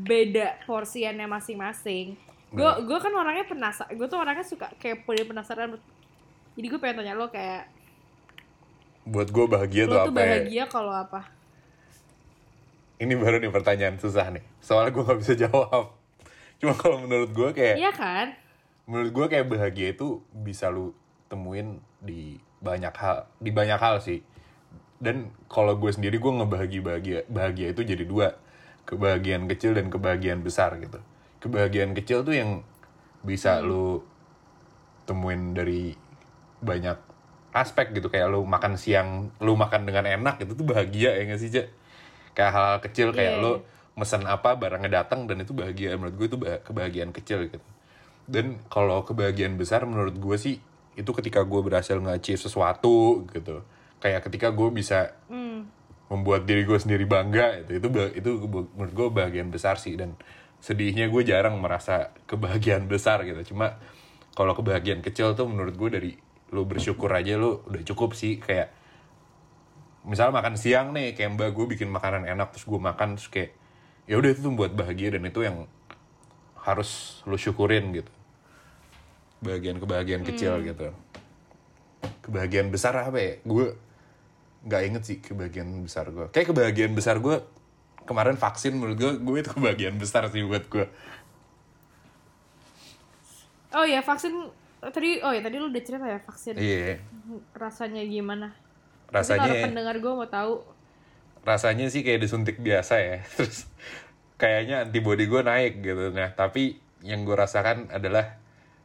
[0.04, 2.20] beda porsiannya masing-masing.
[2.52, 5.70] Gue gue kan orangnya penasaran, gue tuh orangnya suka kepo dan penasaran.
[6.60, 7.72] Jadi gue pengen tanya lo kayak
[9.02, 10.26] buat gue bahagia tuh lo tuh apa ya?
[10.30, 11.22] bahagia kalau apa?
[13.02, 15.90] ini baru nih pertanyaan susah nih soalnya gue nggak bisa jawab
[16.62, 18.28] cuma kalau menurut gue kayak Iya kan?
[18.86, 20.94] menurut gue kayak bahagia itu bisa lu
[21.26, 24.22] temuin di banyak hal di banyak hal sih
[25.02, 28.38] dan kalau gue sendiri gue ngebahagia bahagia bahagia itu jadi dua
[28.86, 31.02] kebahagiaan kecil dan kebahagiaan besar gitu
[31.42, 32.62] kebahagiaan kecil tuh yang
[33.22, 34.06] bisa lu
[35.04, 35.98] temuin dari
[36.62, 36.98] banyak
[37.52, 38.08] aspek gitu.
[38.08, 41.68] Kayak lu makan siang lu makan dengan enak itu tuh bahagia ya gak sih Cek?
[42.32, 43.44] kayak hal, kecil kayak Iya.
[43.44, 43.52] lu
[43.92, 46.00] mesen apa barangnya datang dan itu bahagia.
[46.00, 47.60] Menurut gue itu bah- kebahagiaan kecil gitu.
[48.24, 50.56] Dan kalau kebahagiaan besar menurut gue sih
[50.96, 53.60] itu ketika gue berhasil nge-achieve sesuatu gitu.
[54.00, 55.68] Kayak ketika gue bisa Hmm.
[56.08, 58.30] membuat diri gue sendiri bangga itu itu ba- itu
[58.80, 60.00] menurut gue bagian besar sih.
[60.00, 60.16] Dan
[60.62, 63.54] sedihnya gue jarang merasa kebahagiaan besar gitu.
[63.54, 63.82] Cuma
[64.38, 66.12] kalau kebahagiaan kecil tuh menurut gue dari
[66.54, 68.38] lu bersyukur aja lu udah cukup sih.
[68.38, 68.70] Kayak
[70.06, 73.52] misalnya makan siang nih kayak mbak gue bikin makanan enak terus gue makan terus kayak
[74.06, 75.66] ya udah itu tuh buat bahagia dan itu yang
[76.62, 78.14] harus lu syukurin gitu.
[79.42, 80.94] Bagian kebahagiaan kecil gitu.
[82.22, 83.34] Kebahagiaan besar apa ya?
[83.42, 83.74] Gue
[84.62, 86.30] nggak inget sih kebahagiaan besar gue.
[86.30, 87.42] Kayak kebahagiaan besar gue
[88.06, 90.86] kemarin vaksin menurut gue gue itu kebahagiaan besar sih buat gue
[93.72, 94.52] Oh ya vaksin
[94.84, 96.56] tadi oh ya tadi lu udah cerita ya vaksin.
[96.60, 97.00] Iya.
[97.56, 98.52] Rasanya gimana?
[99.08, 100.56] Rasanya kalau pendengar gue mau tahu.
[101.42, 103.18] rasanya sih kayak disuntik biasa ya.
[103.40, 103.66] Terus
[104.38, 106.14] kayaknya antibody gue naik gitu.
[106.14, 108.38] Nah tapi yang gue rasakan adalah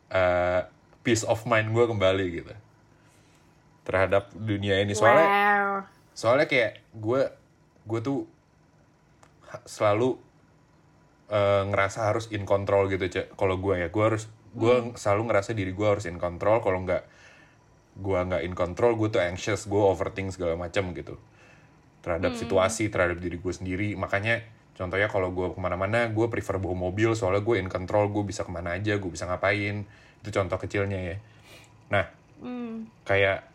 [0.09, 0.64] uh,
[1.05, 2.55] peace of mind gue kembali gitu.
[3.85, 4.95] Terhadap dunia ini.
[4.95, 5.75] Soalnya wow.
[6.17, 7.29] soalnya kayak gue
[7.87, 8.25] gue tuh
[9.66, 10.18] selalu
[11.30, 15.53] eh, ngerasa harus in control gitu cek kalau gue ya gue harus gue selalu ngerasa
[15.53, 16.64] diri gue harus in control.
[16.64, 17.03] Kalau nggak
[17.97, 21.20] gue nggak in control gue tuh anxious gue overthink segala macam gitu.
[22.01, 23.88] Terhadap situasi terhadap diri gue sendiri.
[24.01, 24.40] Makanya
[24.76, 27.12] contohnya kalau gue ke mana-mana gue prefer bawa mobil.
[27.12, 29.84] Soalnya gue in control gue bisa ke mana aja gue bisa ngapain.
[30.24, 31.16] Itu contoh kecilnya ya.
[31.92, 32.92] Nah Hmm.
[33.09, 33.49] kayak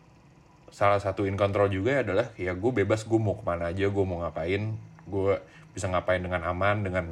[0.74, 4.04] salah satu in control juga adalah ya gue bebas gue mau ke mana aja gue
[4.06, 4.74] mau ngapain.
[5.06, 5.38] Gue
[5.72, 7.06] bisa ngapain dengan aman dengan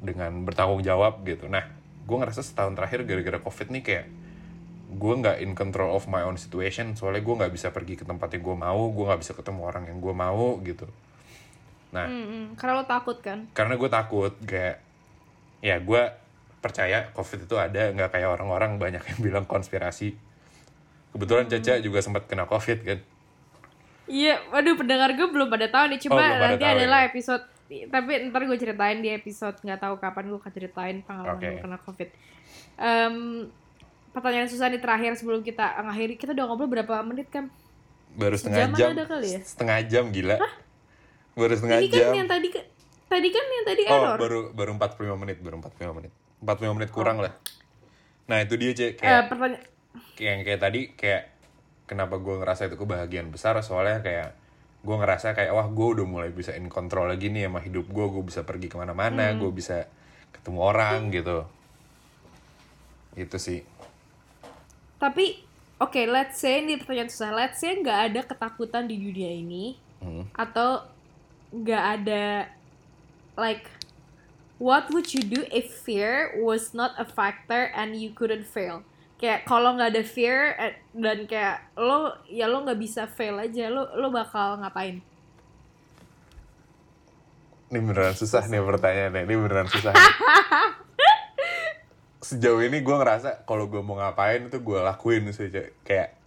[0.00, 1.64] dengan bertanggung jawab gitu nah
[2.06, 4.06] gue ngerasa setahun terakhir gara-gara covid nih kayak
[4.90, 8.26] gue nggak in control of my own situation soalnya gue nggak bisa pergi ke tempat
[8.34, 10.86] yang gue mau gue nggak bisa ketemu orang yang gue mau gitu
[11.90, 12.44] nah Hmm, hmm.
[12.58, 13.46] Karena lo takut kan?
[13.50, 14.78] karena gue takut kayak
[15.60, 16.02] ya gue
[16.58, 20.14] percaya covid itu ada nggak kayak orang-orang banyak yang bilang konspirasi
[21.10, 23.00] kebetulan Caca juga sempat kena covid kan
[24.10, 25.98] Iya, waduh pendengar gue belum pada tahu nih.
[26.02, 27.14] Oh, Cuma pada nanti adalah ya?
[27.14, 27.46] episode
[27.86, 31.46] tapi ntar gue ceritain di episode nggak tahu kapan gue akan ceritain pengalaman Oke.
[31.46, 32.08] gue kena covid.
[32.76, 33.14] Em,
[34.10, 37.46] pertanyaan susah nih terakhir sebelum kita ngakhiri kita udah ngobrol berapa menit kan?
[38.10, 39.40] baru setengah Sejaman jam ada kali ya?
[39.40, 40.36] setengah jam gila
[41.32, 42.48] baru setengah Ini jam kan yang tadi
[43.06, 44.16] tadi kan yang tadi oh error.
[44.18, 47.30] baru baru 45 menit baru 45 menit 45 menit kurang lah
[48.26, 49.62] nah itu dia cek Eh, kayak pertanyaan
[50.12, 51.22] kayak yang kayak tadi kayak
[51.84, 54.34] kenapa gue ngerasa itu kebahagiaan besar soalnya kayak
[54.80, 58.06] gue ngerasa kayak wah gue udah mulai bisa in control lagi nih sama hidup gue
[58.08, 59.84] gue bisa pergi ke mana-mana gue bisa
[60.32, 61.44] ketemu orang gitu
[63.14, 63.60] itu sih
[64.96, 65.40] Tapi
[65.76, 67.32] oke, let's say ini pertanyaan susah.
[67.32, 70.24] Let's say nggak ada ketakutan di dunia ini Hmm.
[70.32, 70.84] atau
[71.52, 72.48] nggak ada
[73.36, 73.68] like
[74.56, 78.80] what would you do if fear was not a factor and you couldn't fail?
[79.20, 83.68] Kayak kalau nggak ada fear eh, dan kayak lo ya lo nggak bisa fail aja,
[83.68, 85.04] lo lo bakal ngapain?
[87.70, 89.94] ini beneran susah nih pertanyaannya ini beneran susah
[92.26, 95.86] sejauh ini gue ngerasa kalau gue mau ngapain itu gue lakuin sih Cek.
[95.86, 96.18] kayak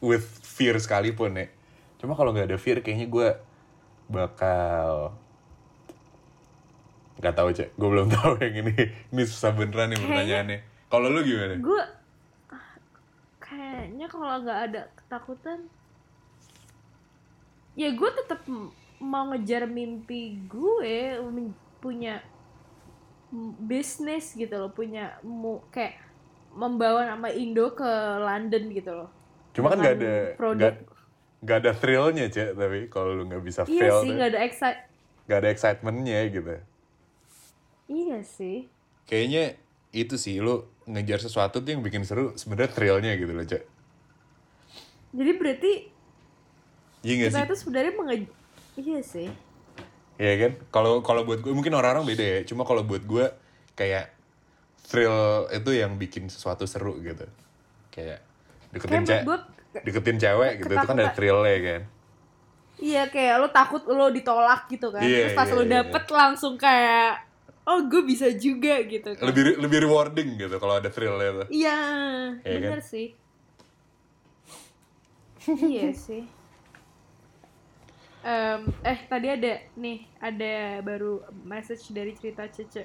[0.00, 1.46] with fear sekalipun ya
[2.00, 3.28] cuma kalau nggak ada fear kayaknya gue
[4.08, 5.12] bakal
[7.20, 8.76] nggak tahu cek gue belum tahu yang ini.
[9.08, 10.58] Ini susah beneran nih pertanyaannya.
[10.92, 11.56] Kalau lu gimana?
[11.56, 11.80] Gue
[13.86, 15.58] kayaknya kalau nggak ada ketakutan,
[17.78, 18.42] ya gue tetap
[18.98, 21.22] mau ngejar mimpi gue
[21.78, 22.18] punya
[23.62, 26.02] bisnis gitu loh, punya mu kayak
[26.50, 27.86] membawa nama Indo ke
[28.18, 29.10] London gitu loh.
[29.54, 30.56] cuma kan nggak ada produk.
[30.58, 30.74] nggak
[31.46, 34.40] nggak ada thrillnya cek tapi kalau lu nggak bisa Iya fail sih, tuh, nggak ada
[34.42, 34.80] excite.
[35.24, 36.50] nggak ada excitementnya gitu
[37.86, 38.66] Iya sih.
[39.06, 39.54] kayaknya
[39.94, 43.75] itu sih lu ngejar sesuatu tuh yang bikin seru sebenarnya thrillnya gitu loh cek
[45.16, 45.72] Jadi berarti
[47.00, 48.16] iya gak kita sih itu sebenarnya menge
[48.76, 49.28] Iya sih.
[50.16, 53.24] Iya kan kalau kalau buat gue mungkin orang-orang beda ya cuma kalau buat gue
[53.72, 54.12] kayak
[54.86, 57.24] thrill itu yang bikin sesuatu seru gitu
[57.90, 58.20] kayak
[58.72, 59.42] deketin Kayak cewek
[59.84, 61.82] deketin cewek gitu itu kan ada thrillnya kan
[62.76, 65.00] Iya kayak lo takut lo ditolak gitu kan.
[65.00, 65.72] Iya, Terus pas iya, lo iya.
[65.80, 67.24] dapet langsung kayak
[67.64, 69.24] oh gue bisa juga gitu kan.
[69.26, 71.78] lebih lebih rewarding gitu kalau ada thrillnya tuh Iya,
[72.44, 72.84] Iya bener kan?
[72.84, 73.16] sih.
[75.54, 76.22] Iya sih.
[78.26, 82.82] Em, eh tadi ada nih ada baru message dari cerita Cece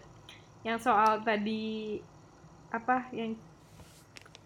[0.68, 1.98] yang soal tadi
[2.72, 3.36] apa yang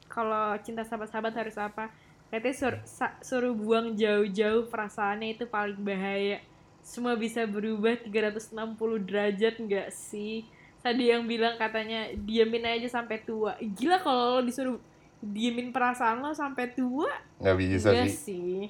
[0.07, 1.91] kalau cinta sahabat-sahabat harus apa?
[2.29, 6.41] Katanya sur, sa- suruh buang jauh-jauh perasaannya itu paling bahaya.
[6.85, 10.45] Semua bisa berubah 360 derajat nggak sih?
[10.85, 13.57] Tadi yang bilang katanya diamin aja sampai tua.
[13.57, 14.77] Gila kalau lo disuruh
[15.25, 17.09] diemin perasaan lo sampai tua?
[17.41, 18.69] Nggak bisa enggak sih.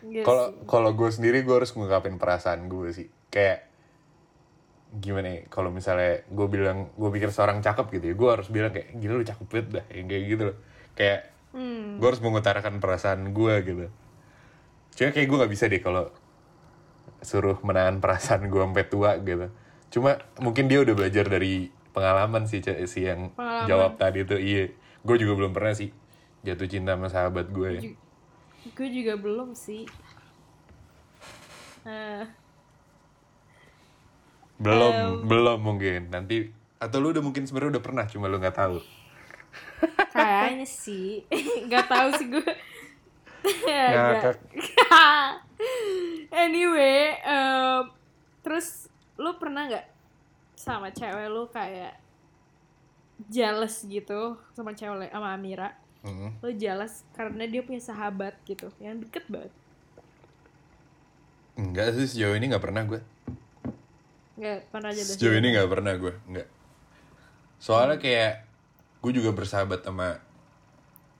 [0.00, 3.08] Enggak kalau kalau gue sendiri gue harus ngungkapin perasaan gue sih.
[3.28, 3.68] Kayak
[4.96, 8.72] gimana ya kalau misalnya gue bilang gue pikir seorang cakep gitu ya gue harus bilang
[8.72, 10.56] kayak gila lu cakep banget dah yang kayak gitu loh.
[10.96, 11.20] Kayak
[11.52, 12.00] hmm.
[12.00, 13.86] gue harus mengutarakan perasaan gue gitu.
[14.96, 16.08] Cuma kayak gue nggak bisa deh kalau
[17.20, 19.52] suruh menahan perasaan gue sampai tua gitu.
[19.92, 23.68] Cuma mungkin dia udah belajar dari pengalaman sih si yang Pengalaman.
[23.68, 24.68] jawab tadi tuh iya
[25.06, 25.94] gue juga belum pernah sih
[26.42, 27.82] jatuh cinta sama sahabat gue ya.
[28.74, 29.86] Gue juga belum sih.
[31.86, 32.24] Eh,
[34.58, 35.10] belum Em.
[35.26, 36.10] belum mungkin.
[36.10, 38.78] Nanti atau lu udah mungkin sebenarnya udah pernah cuma lu nggak tahu.
[40.10, 41.22] Kayaknya sih.
[41.70, 42.46] Nggak tahu sih gue
[43.66, 44.36] Ngakak.
[46.44, 47.82] anyway em,
[48.42, 49.86] terus lu pernah nggak
[50.56, 51.94] sama cewek lu kayak
[53.26, 55.72] jealous gitu sama cewek sama Amira
[56.06, 56.38] Mm.
[56.38, 59.50] lu jealous karena dia punya sahabat gitu yang deket banget
[61.58, 63.02] enggak sih sejauh ini nggak pernah gue
[64.36, 66.48] nggak pernah aja Sejauh ini nggak pernah gue, nggak.
[67.56, 68.44] Soalnya kayak
[69.00, 70.20] gue juga bersahabat sama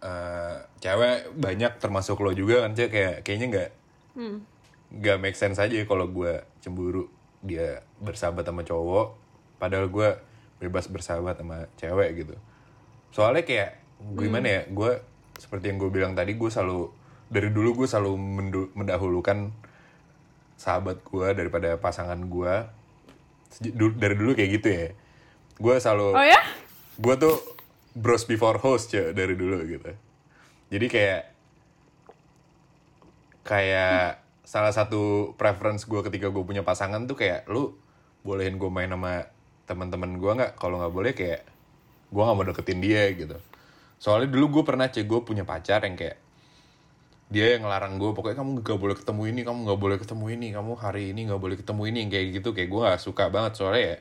[0.04, 3.70] eh, cewek banyak termasuk lo juga kan cek kayak kayaknya nggak
[4.20, 4.38] hmm.
[5.00, 7.08] nggak make sense aja kalau gue cemburu
[7.40, 9.16] dia bersahabat sama cowok,
[9.56, 10.08] padahal gue
[10.56, 12.34] bebas bersahabat sama cewek gitu.
[13.12, 13.80] Soalnya kayak
[14.16, 15.00] gimana ya, gue
[15.36, 16.92] seperti yang gue bilang tadi gue selalu
[17.28, 18.14] dari dulu gue selalu
[18.76, 19.52] mendahulukan
[20.56, 22.54] sahabat gue daripada pasangan gue
[23.96, 24.88] dari dulu kayak gitu ya.
[25.56, 26.40] Gue selalu oh ya?
[26.96, 27.36] gue tuh
[27.96, 29.92] bros before host ya dari dulu gitu.
[30.72, 31.22] Jadi kayak
[33.46, 37.74] kayak salah satu preference gue ketika gue punya pasangan tuh kayak lu
[38.26, 39.30] bolehin gue main sama
[39.66, 41.42] teman-teman gue nggak kalau nggak boleh kayak
[42.10, 43.36] gue nggak mau deketin dia gitu.
[43.98, 46.18] Soalnya dulu gue pernah cek gue punya pacar yang kayak
[47.26, 50.46] dia yang ngelarang gue pokoknya kamu gak boleh ketemu ini kamu nggak boleh ketemu ini
[50.54, 53.52] kamu hari ini nggak boleh ketemu ini yang kayak gitu kayak gue nggak suka banget.
[53.58, 53.96] Soalnya ya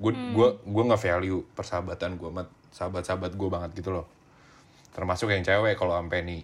[0.00, 2.42] gue gue gue nggak value persahabatan gue sama
[2.74, 4.06] sahabat-sahabat gue banget gitu loh.
[4.96, 6.42] Termasuk yang cewek kalau sampai nih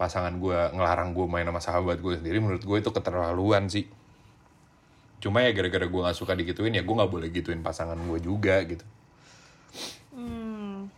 [0.00, 3.84] pasangan gue ngelarang gue main sama sahabat gue sendiri menurut gue itu keterlaluan sih
[5.20, 8.56] cuma ya gara-gara gue nggak suka digituin ya gue nggak boleh gituin pasangan gue juga
[8.64, 8.84] gitu
[10.12, 10.88] hmm.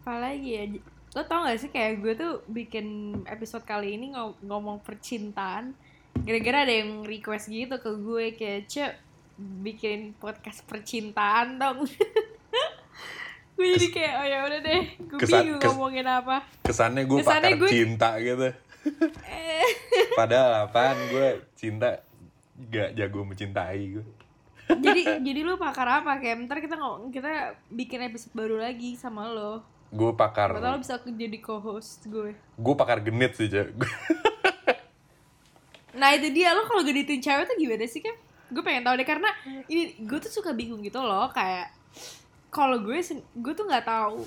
[0.00, 0.64] apalagi ya
[1.12, 2.86] lo tau gak sih kayak gue tuh bikin
[3.28, 5.76] episode kali ini ngom- ngomong percintaan
[6.18, 8.92] gara-gara ada yang request gitu ke gue kayak cek
[9.60, 11.84] bikin podcast percintaan dong
[13.54, 17.48] gue jadi kayak oh ya udah deh gue bingung kes- ngomongin apa Kesannya gue Kesannya
[17.52, 18.48] pakar gue- cinta gitu.
[20.18, 20.96] Padahal apaan?
[21.10, 22.02] Gue cinta
[22.68, 24.06] gak jago mencintai gue.
[24.72, 26.78] jadi jadi lu pakar apa kayak ntar kita
[27.10, 29.62] kita bikin episode baru lagi sama lo.
[29.92, 30.56] Gue pakar.
[30.56, 32.32] Gak tau lo bisa jadi co-host gue.
[32.56, 33.50] Gue pakar genit sih
[35.92, 36.56] Nah itu dia.
[36.56, 38.16] Lo kalau genitin cewek tuh gimana sih kan?
[38.48, 39.28] Gue pengen tahu deh karena
[39.68, 41.72] ini gue tuh suka bingung gitu loh kayak
[42.52, 43.00] kalau gue
[43.40, 44.20] gue tuh nggak tahu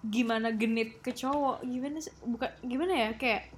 [0.00, 2.12] gimana genit ke cowok gimana sih?
[2.24, 3.10] Bukan gimana ya?
[3.20, 3.52] Kayak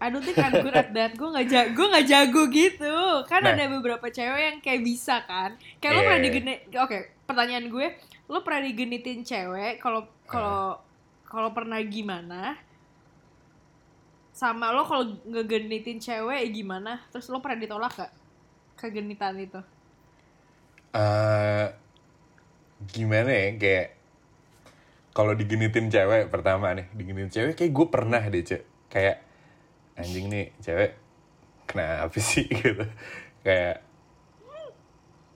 [0.00, 1.12] I don't think I'm good at that.
[1.12, 2.96] Gue nggak jago gue nggak jago gitu.
[3.28, 3.52] Kan Nah.
[3.52, 5.60] ada beberapa cewek yang kayak bisa kan?
[5.76, 6.06] Kayak lo Iya.
[6.08, 6.98] pernah digenit oke
[7.28, 7.86] pertanyaan gue
[8.30, 10.78] lo pernah digenitin cewek kalau kalau
[11.26, 12.56] kalau pernah gimana?
[14.32, 17.04] Sama lo kalau ngegenitin cewek gimana?
[17.12, 18.12] Terus lo pernah ditolak gak
[18.78, 19.60] kegenitan itu?
[20.90, 21.66] Eh,
[22.88, 23.48] gimana ya?
[23.60, 23.88] Kayak
[25.10, 28.62] kalau digenitin cewek pertama nih digenitin cewek kayak gue pernah deh cek.
[28.90, 29.16] Kayak
[29.98, 30.90] anjing nih cewek
[31.66, 32.46] kenapa sih?
[32.60, 32.84] Gitu.
[33.42, 33.82] Kayak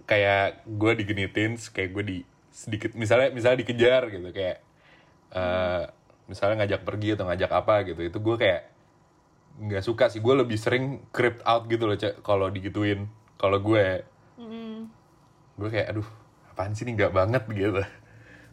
[0.05, 2.19] kayak gue digenitin kayak gue di
[2.53, 4.63] sedikit misalnya misalnya dikejar gitu kayak
[5.35, 5.83] eh
[6.29, 8.63] misalnya ngajak pergi atau ngajak apa gitu itu gue kayak
[9.55, 10.23] nggak suka sih.
[10.23, 14.07] Gue lebih sering creep out gitu loh cek kalau digituin kalau gue.
[14.35, 14.91] Mm.
[15.55, 16.09] gue kayak aduh
[16.51, 17.79] apaan sih ini nggak banget gitu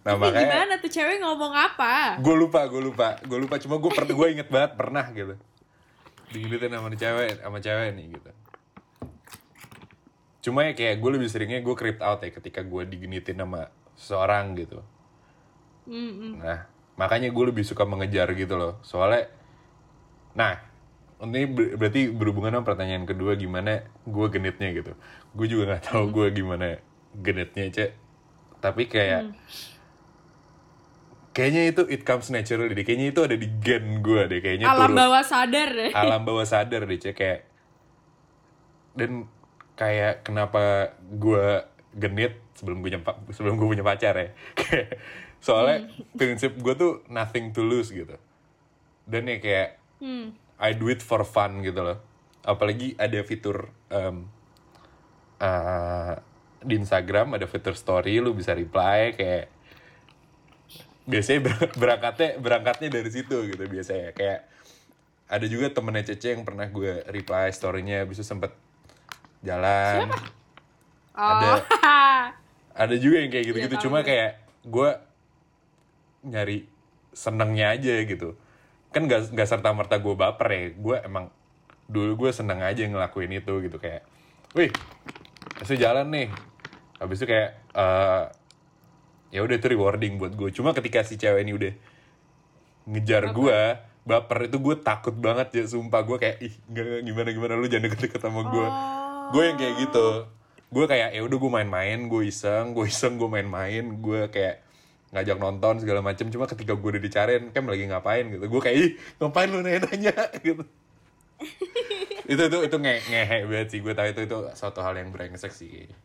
[0.01, 0.89] nah Tapi makanya gimana tuh?
[0.89, 2.17] Cewek ngomong apa?
[2.17, 3.55] Gue lupa gue lupa gue lupa.
[3.61, 5.37] Cuma gue per gue inget banget pernah gitu.
[6.33, 8.31] Diginitin sama cewek sama cewek nih gitu.
[10.41, 14.57] Cuma ya kayak gue lebih seringnya gue creep out ya ketika gue diginitin sama seseorang
[14.57, 14.81] gitu.
[15.81, 16.37] Mm-mm.
[16.37, 18.81] nah makanya gue lebih suka mengejar gitu loh.
[18.81, 19.29] Soalnya
[20.33, 20.57] nah
[21.21, 24.97] ini ber- berarti berhubungan sama pertanyaan kedua gimana gue genitnya gitu.
[25.37, 26.81] Gue juga nggak tahu gue gimana
[27.13, 27.91] genitnya cek.
[28.61, 29.29] Tapi kayak
[31.31, 34.91] kayaknya itu it comes naturally deh kayaknya itu ada di gen gue deh kayaknya alam
[34.91, 35.91] turun bawah sadar deh.
[35.95, 37.39] Alam bawah sadar deh cek kayak
[38.91, 39.25] dan
[39.79, 41.63] kayak kenapa gue
[41.95, 44.29] genit sebelum gue nyempa, sebelum gue punya pacar ya.
[45.45, 48.13] Soalnya prinsip gue tuh nothing to lose gitu.
[49.07, 50.33] Dan ya kayak Hmm.
[50.57, 52.01] I do it for fun gitu loh.
[52.41, 54.25] Apalagi ada fitur em,
[55.37, 56.13] eh,
[56.61, 59.49] di Instagram ada fitur story lu bisa reply kayak
[61.09, 64.13] biasanya ber- berangkatnya berangkatnya dari situ gitu biasanya.
[64.13, 64.47] Kayak
[65.31, 68.51] ada juga temennya Cece yang pernah gue reply storynya bisa sempet
[69.41, 70.11] jalan.
[71.15, 71.51] Oh Ada.
[72.83, 73.75] ada juga yang kayak gitu-gitu.
[73.79, 74.07] Iya, cuma gue.
[74.11, 74.31] kayak
[74.67, 74.89] gue
[76.27, 76.57] nyari
[77.11, 78.35] senengnya aja gitu.
[78.91, 80.63] Kan gak, gak serta merta gue baper ya.
[80.75, 81.31] Gue emang
[81.91, 83.77] dulu gue seneng aja ngelakuin itu gitu.
[83.79, 84.03] Kayak
[84.51, 84.71] wih
[85.55, 86.27] habis itu jalan nih.
[86.99, 88.23] Habis itu kayak eh
[89.31, 91.73] ya udah itu rewarding buat gue cuma ketika si cewek ini udah
[92.87, 93.59] ngejar gue
[94.01, 96.01] baper itu gue takut banget ya sumpah.
[96.01, 97.53] Gue kayak ih nggak, gimana gimana?
[97.57, 99.29] Lu jangan deket-deket sama gue Oh.
[99.31, 100.07] gue yang kayak gitu.
[100.71, 103.85] Gue kayak ya udah gue main-main gue iseng gue iseng gue main-main.
[104.01, 104.65] Gue kayak
[105.13, 106.27] ngajak nonton segala macem.
[106.33, 108.45] Cuma ketika gue udah dicariin kan lagi ngapain gitu.
[108.49, 108.89] Gue kayak ih
[109.21, 110.13] ngapain lu nanya-nanya?
[110.45, 110.63] Gitu.
[112.31, 113.79] Itu itu itu nge ngehe banget sih.
[113.83, 115.67] Gue tahu itu itu suatu hal yang brengsek sih.
[115.67, 115.97] kayaknya.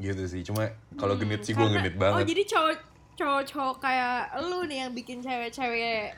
[0.00, 0.40] Gitu sih.
[0.42, 2.32] Cuma kalau genit sih gue genit oh banget.
[2.32, 2.74] jadi cowok
[3.14, 6.16] cowok cowok kayak lu nih yang bikin cewek-cewek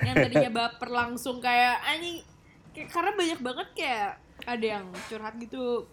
[0.00, 2.24] yang tadinya baper langsung kayak anjing
[2.72, 4.10] kayak- karena banyak banget kayak
[4.48, 5.84] ada yang curhat gitu.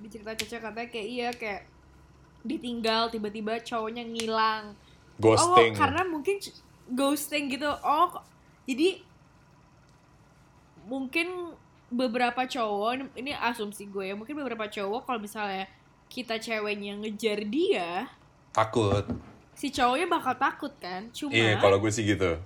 [0.00, 1.62] Di cerita Caca katanya kayak iya kayak
[2.42, 4.72] ditinggal tiba-tiba cowoknya ngilang.
[5.20, 5.72] Ghosting.
[5.72, 6.36] Oh, karena mungkin
[6.92, 7.68] ghosting gitu.
[7.84, 8.20] Oh,
[8.68, 9.00] jadi
[10.86, 11.56] mungkin
[11.90, 15.66] beberapa cowok ini, ini asumsi gue ya, mungkin beberapa cowok kalau misalnya
[16.06, 18.06] kita ceweknya ngejar dia,
[18.50, 19.04] takut.
[19.52, 21.08] si cowoknya bakal takut kan.
[21.10, 22.38] Cuma iya kalau gue sih gitu.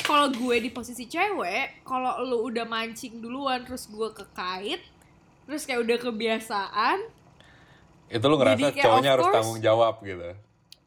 [0.00, 4.80] kalau gue di posisi cewek, kalau lu udah mancing duluan terus gue kekait,
[5.44, 6.98] terus kayak udah kebiasaan,
[8.08, 10.30] itu lu ngerasa kayak, cowoknya harus course- tanggung jawab gitu?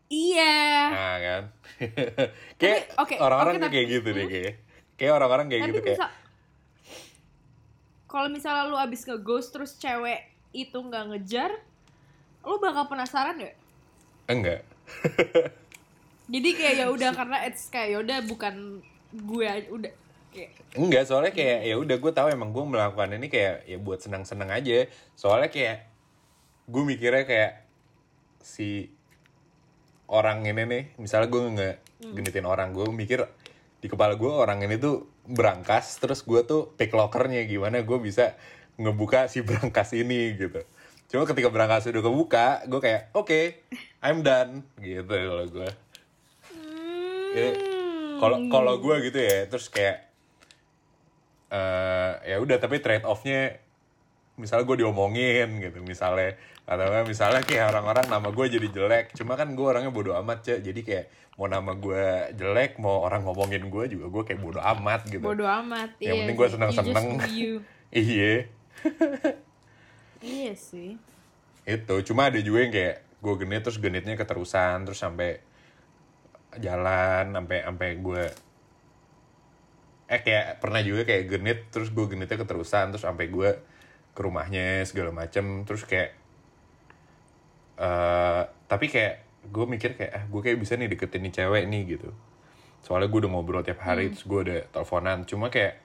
[0.10, 0.60] Iya.
[0.92, 1.44] nah kan?
[2.62, 4.54] Kayak oke, orang-orang tapi- kayak gitu deh kayak.
[4.94, 6.00] Kayak orang-orang kayak gitu kayak.
[8.06, 10.22] kalau misalnya lu abis ke ghost terus cewek
[10.54, 11.50] itu nggak ngejar,
[12.44, 13.56] lu bakal penasaran gak?
[14.28, 14.62] enggak.
[16.34, 18.84] Jadi kayak ya udah karena it's kayak ya udah bukan
[19.14, 19.94] gue udah
[20.32, 24.00] kayak enggak soalnya kayak ya udah gue tahu emang gue melakukan ini kayak ya buat
[24.00, 24.88] senang-senang aja.
[25.20, 25.88] Soalnya kayak
[26.68, 27.68] gue mikirnya kayak
[28.44, 28.88] si
[30.08, 31.76] orang ini nih misalnya gue nggak
[32.12, 33.24] genitin orang gue mikir
[33.80, 38.36] di kepala gue orang ini tuh berangkas terus gue tuh pick lockernya gimana gue bisa
[38.80, 40.64] ngebuka si berangkas ini gitu
[41.14, 43.42] cuma ketika berangkas udah kebuka gue kayak oke
[44.02, 45.70] I'm done gitu kalau gue
[47.34, 47.50] Ya,
[48.22, 50.06] kalau kalau gue gitu ya terus kayak
[51.50, 53.58] eh ya udah tapi trade offnya
[54.38, 56.38] misalnya gue diomongin gitu misalnya
[56.70, 60.60] atau misalnya kayak orang-orang nama gue jadi jelek cuma kan gue orangnya bodoh amat cek
[60.62, 61.06] jadi kayak
[61.38, 65.26] mau nama gue jelek mau orang ngomongin gue juga gue kayak bodoh amat gitu.
[65.26, 65.98] Bodoh amat.
[65.98, 66.38] Yang iya penting
[66.86, 67.54] just do you.
[67.94, 68.34] iya
[70.24, 70.96] Iya sih.
[71.64, 75.40] itu cuma ada juga yang kayak gue genit terus genitnya keterusan terus sampai
[76.60, 78.24] jalan sampai sampai gue
[80.12, 83.50] eh kayak pernah juga kayak genit terus gue genitnya keterusan terus sampai gue
[84.12, 86.12] ke rumahnya segala macem terus kayak
[87.80, 89.16] eh tapi kayak
[89.48, 92.12] gue mikir kayak ah gue kayak bisa nih deketin nih cewek nih gitu
[92.84, 95.83] soalnya gue udah ngobrol tiap hari terus gue udah teleponan cuma kayak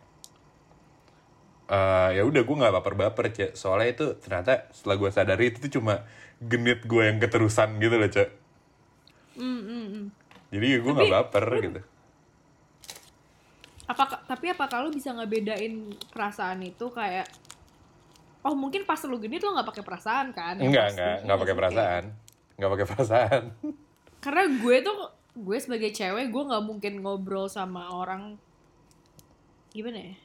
[1.69, 5.73] eh ya udah gue nggak baper-baper cek soalnya itu ternyata setelah gue sadari itu tuh
[5.77, 6.01] cuma
[6.41, 8.31] genit gue yang keterusan gitu loh cek
[9.39, 10.07] Hmm, hmm, hmm.
[10.51, 11.81] jadi gue nggak baper gitu
[13.89, 17.25] Apa tapi apa kalau bisa ngebedain perasaan itu kayak
[18.43, 20.57] Oh mungkin pas lu genit lo nggak pakai perasaan kan?
[20.59, 22.05] Enggak enggak Iya nggak pakai perasaan
[22.59, 23.43] nggak pakai perasaan
[24.25, 24.99] Karena gue tuh
[25.39, 28.35] gue sebagai cewek gue nggak mungkin ngobrol sama orang
[29.71, 30.17] gimana ya?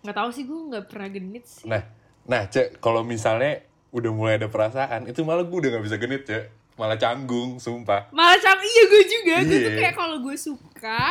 [0.00, 1.64] Nggak tahu sih gue nggak pernah genit sih.
[1.64, 1.82] nah
[2.22, 6.22] nah cek kalau misalnya udah mulai ada perasaan itu malah gue udah nggak bisa genit
[6.22, 6.44] cek
[6.74, 9.78] malah canggung sumpah Malah cang iya gue juga gue tuh Iya.
[9.78, 11.02] kayak kalau gue suka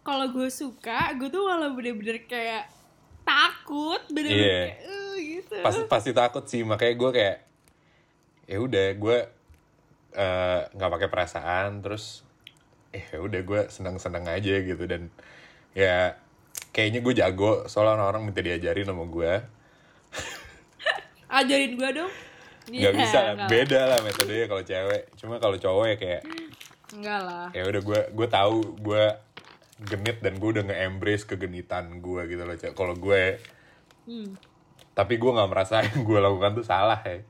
[0.00, 2.70] kalau gue suka gue tuh malah bener-bener kayak
[3.22, 4.60] takut bener-bener Iya.
[4.62, 5.54] kayak "Eh," gitu.
[5.60, 7.36] pasti pasti takut sih makanya gue kayak
[8.46, 9.18] ya udah gue
[10.14, 12.22] eh, nggak pakai perasaan terus
[12.88, 15.10] eh ya udah gue senang senang aja gitu dan
[15.72, 16.16] ya
[16.76, 19.32] kayaknya gue jago soalnya orang-orang minta diajarin sama gue
[21.32, 22.12] Ajarin gue dong.
[22.66, 25.02] nggak Iya, bisa lah enggak beda lah metodenya kalau cewek.
[25.14, 26.22] Cuma kalau cowok ya kayak
[26.92, 27.46] Enggak lah.
[27.50, 29.04] ya udah gue gue tahu gue
[29.82, 33.40] genit dan gue udah nge-embrace kegenitan gue gitu loh kalau gue
[34.06, 34.38] Hmm.
[34.92, 37.26] tapi gue nggak merasa yang gue lakukan tuh salah ya.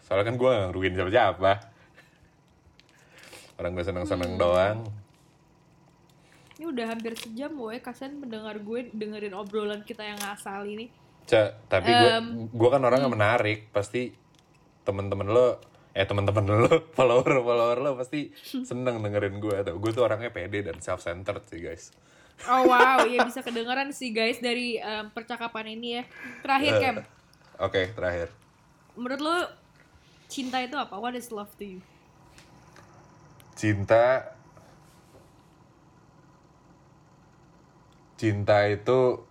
[0.00, 1.52] Soalnya kan gue nggak ngerugiin siapa siapa
[3.56, 4.84] orang gue seneng seneng doang
[6.60, 10.92] Ini udah hampir sejam woy, kasihan mendengar gue dengerin obrolan kita yang asal ini.
[11.24, 14.12] Cak, tapi gue Em, gue kan orangnya menarik pasti
[14.84, 15.56] temen-temen lo
[15.96, 18.28] eh temen-temen lo follower follower lo pasti
[18.68, 21.96] seneng dengerin gue tau gue tuh orangnya pede dan self centered sih guys
[22.44, 26.04] Oh wow, ya bisa kedengeran sih guys dari em, percakapan ini ya.
[26.44, 26.96] Terakhir Kem,
[27.56, 28.28] oke terakhir
[29.00, 29.36] menurut lo
[30.28, 30.92] cinta itu apa?
[31.00, 31.80] What is love to you?
[33.56, 34.32] cinta
[38.20, 39.24] cinta itu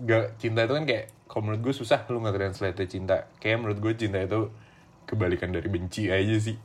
[0.00, 3.78] gak cinta itu kan kayak kalau menurut gue susah lu nggak translate cinta kayak menurut
[3.84, 4.48] gue cinta itu
[5.04, 6.56] kebalikan dari benci aja sih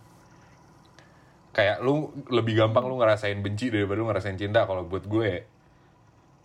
[1.52, 5.42] kayak lu lebih gampang lu ngerasain benci daripada lu ngerasain cinta kalau buat gue ya.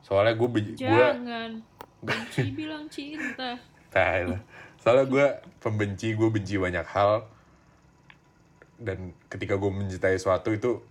[0.02, 1.62] soalnya gue gue Jangan
[2.06, 3.54] benci bilang cinta.
[3.94, 4.40] Lah.
[4.82, 5.26] Soalnya gue
[5.62, 7.30] pembenci, gue benci banyak hal.
[8.82, 10.82] Dan ketika gue mencintai sesuatu itu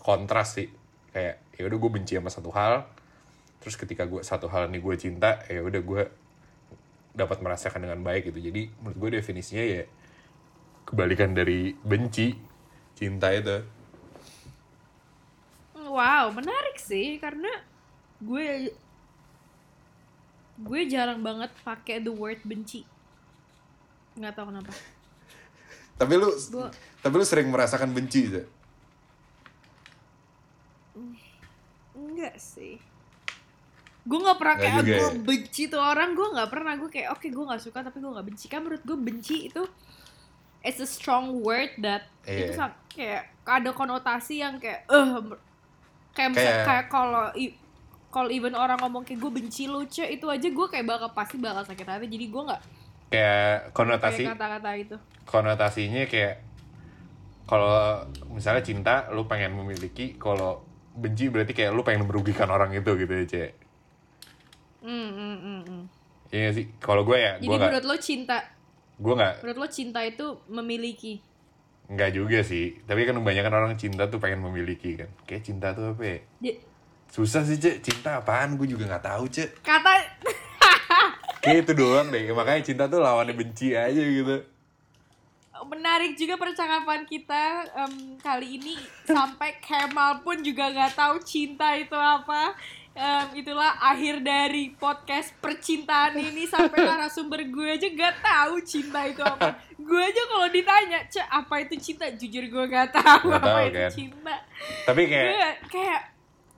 [0.00, 0.72] kontras sih.
[1.12, 2.84] Kayak ya udah gue benci sama satu hal.
[3.60, 6.02] Terus ketika gue satu hal ini gue cinta, ya udah gue
[7.16, 8.38] dapat merasakan dengan baik gitu.
[8.52, 9.82] Jadi menurut gue definisinya ya
[10.86, 12.36] kebalikan dari benci,
[12.94, 13.64] cinta itu.
[15.74, 17.48] Wow, menarik sih karena
[18.20, 18.70] gue
[20.56, 22.84] gue jarang banget pakai the word benci.
[24.16, 24.72] Nggak tahu kenapa.
[25.96, 28.44] Tapi lu, Gua- tapi lu sering merasakan benci, Zak?
[32.16, 32.80] Enggak sih.
[34.02, 35.08] Gue nggak pernah kayak gue ya?
[35.18, 36.14] benci tuh orang.
[36.14, 36.72] Gue nggak pernah.
[36.74, 38.46] Gue kayak oke gue nggak suka tapi gue nggak benci.
[38.46, 39.62] Kan menurut gue benci itu
[40.62, 42.56] it's a strong word that itu Iya.
[42.56, 45.08] sa- kayak ada konotasi yang kayak eh
[46.10, 47.30] kayak Kayak- kayak kalau
[48.08, 51.36] kalau even orang ngomong kayak gue benci lu ce itu aja gue kayak bakal pasti
[51.36, 52.62] bakal sakit hati jadi gue nggak
[53.06, 56.42] Kayak konotasi, kata-kata itu konotasinya kayak
[57.44, 60.65] kalau misalnya cinta lu pengen memiliki kalau
[60.96, 63.50] benci berarti kayak lu pengen merugikan orang itu gitu ya cek?
[64.80, 65.82] Hmm, hmm, hmm, hmm.
[66.32, 66.72] iya sih?
[66.80, 68.36] Kalau gue ya jadi gue nggak menurut lo cinta
[68.96, 71.20] gue nggak menurut lo cinta itu memiliki?
[71.86, 72.82] Nggak juga sih.
[72.82, 75.06] Tapi kan kebanyakan orang cinta tuh pengen memiliki kan.
[75.22, 76.18] Kayak cinta tuh apa ya?
[76.42, 76.58] Di-
[77.12, 77.84] susah sih cek.
[77.84, 78.58] Cinta apaan?
[78.58, 79.62] Gue juga nggak tahu cek.
[79.62, 79.94] Kata
[81.46, 82.26] kayak itu doang deh.
[82.34, 84.55] Makanya cinta tuh lawannya benci aja gitu
[85.64, 87.44] menarik juga percakapan kita
[87.74, 92.52] em, kali ini sampai Kemal pun juga nggak tahu cinta itu apa.
[92.92, 99.20] Em, itulah akhir dari podcast percintaan ini sampai narasumber gue aja nggak tahu cinta itu
[99.20, 99.52] apa.
[99.76, 102.08] gue aja kalau ditanya, cek apa itu cinta?
[102.10, 103.90] Jujur gue nggak tahu Nggak apa tahu, itu kan?
[103.92, 104.34] cinta.
[104.84, 106.00] Tapi kayak Gue kayak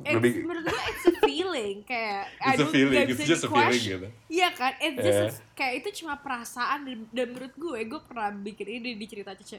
[0.00, 3.24] it's, Lebih- menurut gue it's a feeling kayak I It's a don't- feeling, nggak it's
[3.24, 4.08] just a feeling gitu.
[4.28, 5.54] Iya kan, it's just Yeah.
[5.54, 9.58] kayak itu cuma perasaan dan, dan menurut gue, gue pernah bikin ini di cerita Cece.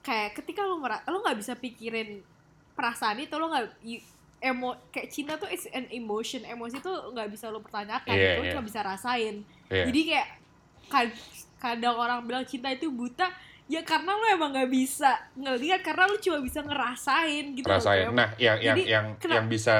[0.00, 2.24] Kayak ketika lu merasa, lu nggak bisa pikirin
[2.72, 3.66] perasaan itu, lu nggak
[4.40, 8.42] emo kayak cinta tuh is an emotion, emosi tuh nggak bisa lu pertanyakan, Iya, lu
[8.42, 8.50] iya.
[8.50, 9.44] cuma bisa rasain.
[9.68, 9.84] Iya.
[9.86, 10.28] Jadi kayak
[10.88, 11.20] kad-
[11.56, 13.28] kadang orang bilang cinta itu buta,
[13.70, 17.66] ya karena lu emang nggak bisa ngelihat karena lu cuma bisa ngerasain gitu.
[17.70, 18.10] loh, rasain.
[18.10, 19.76] Nah, yang yang Jadi, yang kenapa- yang bisa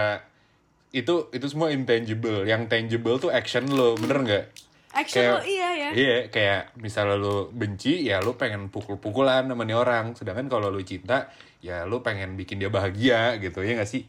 [0.95, 2.47] itu itu semua intangible.
[2.47, 4.45] Yang tangible tuh action lo, bener nggak?
[4.91, 5.91] Action Kayak- lo iya ya.
[5.91, 10.15] Iya, kayak misalnya lu benci, ya lu pengen pukul-pukulan sama nih orang.
[10.15, 14.07] Sedangkan kalau lu cinta, ya lu pengen bikin dia bahagia gitu, ya nggak sih?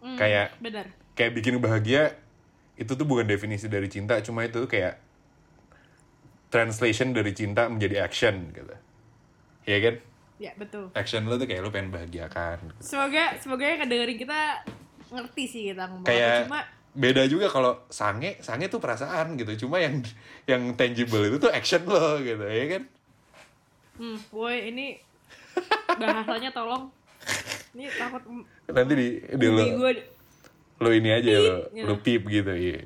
[0.00, 0.92] Hmm, kayak- bener.
[1.16, 2.16] Kayak bikin bahagia,
[2.76, 5.00] itu tuh bukan definisi dari cinta, cuma itu kayak
[6.50, 8.74] translation dari cinta menjadi action gitu.
[9.66, 9.94] Iya kan?
[10.36, 10.92] Ya betul.
[10.92, 12.60] Action lu tuh kayak lu pengen bahagiakan.
[12.70, 12.80] Gitu.
[12.84, 14.40] Semoga semoga yang ngedengerin kita
[15.10, 16.06] ngerti sih kita ngomong.
[16.06, 16.60] Kayak cuma
[16.96, 19.66] beda juga kalau sange, sange tuh perasaan gitu.
[19.66, 20.00] Cuma yang
[20.50, 22.82] yang tangible itu tuh action lo gitu, ya kan?
[23.96, 25.00] hmm, boy ini
[25.96, 26.92] bahasanya tolong.
[27.76, 28.22] Ini takut
[28.72, 29.92] Nanti di, di lu, gue
[30.80, 31.86] lu ini aja lu, gitu.
[31.88, 32.84] lu pip gitu, iya.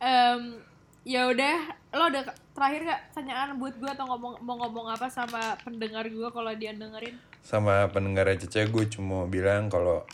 [0.00, 0.58] Em,
[1.04, 1.56] ya udah
[1.96, 6.28] lo ada terakhir gak tanyaan buat gue atau ngomong mau ngomong apa sama pendengar gue
[6.28, 10.04] kalau dia dengerin Sama pendengar Cece gue cuma bilang kalau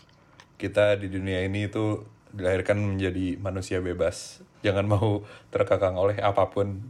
[0.57, 2.07] kita di dunia ini itu
[2.37, 4.45] dilahirkan menjadi manusia bebas.
[4.61, 6.87] Jangan mau terkekang oleh apa pun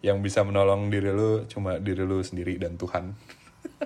[0.00, 3.12] yang bisa menolong diri lu cuma diri lu sendiri dan Tuhan.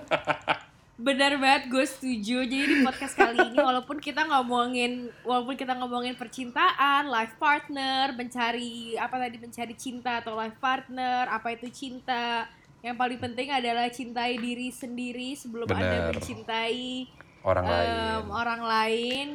[0.95, 2.47] Benar banget, gue setuju.
[2.47, 8.95] Jadi di podcast kali ini, walaupun kita ngomongin, walaupun kita ngomongin percintaan, life partner, mencari
[8.95, 12.47] apa tadi mencari cinta atau life partner, apa itu cinta?
[12.79, 16.15] Yang paling penting adalah cintai diri sendiri sebelum anda Benar.
[16.15, 17.11] mencintai
[17.43, 18.23] Orang em, lain.
[18.31, 19.27] orang lain.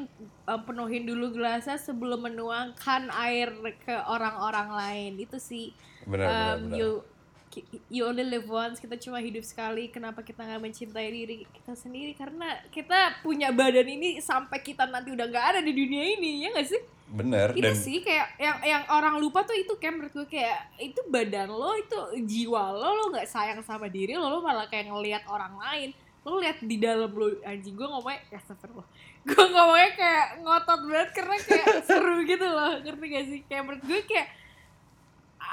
[0.49, 3.53] Em, penuhin dulu gelasnya sebelum menuangkan air
[3.85, 5.13] ke orang-orang lain.
[5.21, 5.77] Itu sih.
[6.09, 6.79] Benar, benar, em, benar.
[6.81, 6.91] You
[7.91, 12.15] you only live once kita cuma hidup sekali kenapa kita nggak mencintai diri kita sendiri?
[12.15, 16.55] Karena kita punya badan ini sampai kita nanti udah nggak ada di dunia ini ya
[16.55, 16.83] nggak sih?
[17.11, 20.79] Bener itu dan sih kayak yang yang orang lupa tuh itu kayak menurut gue kayak
[20.79, 24.87] itu badan lo itu jiwa lo lo nggak sayang sama diri lo lo malah kayak
[24.87, 25.91] ngelihat orang lain.
[26.23, 28.87] Lo lihat di dalam lo anjing gue ngomongnya ya lo
[29.29, 33.41] gue ngomongnya kayak ngotot banget karena kayak seru gitu loh ngerti gak sih?
[33.51, 34.29] Kayak menurut gue kayak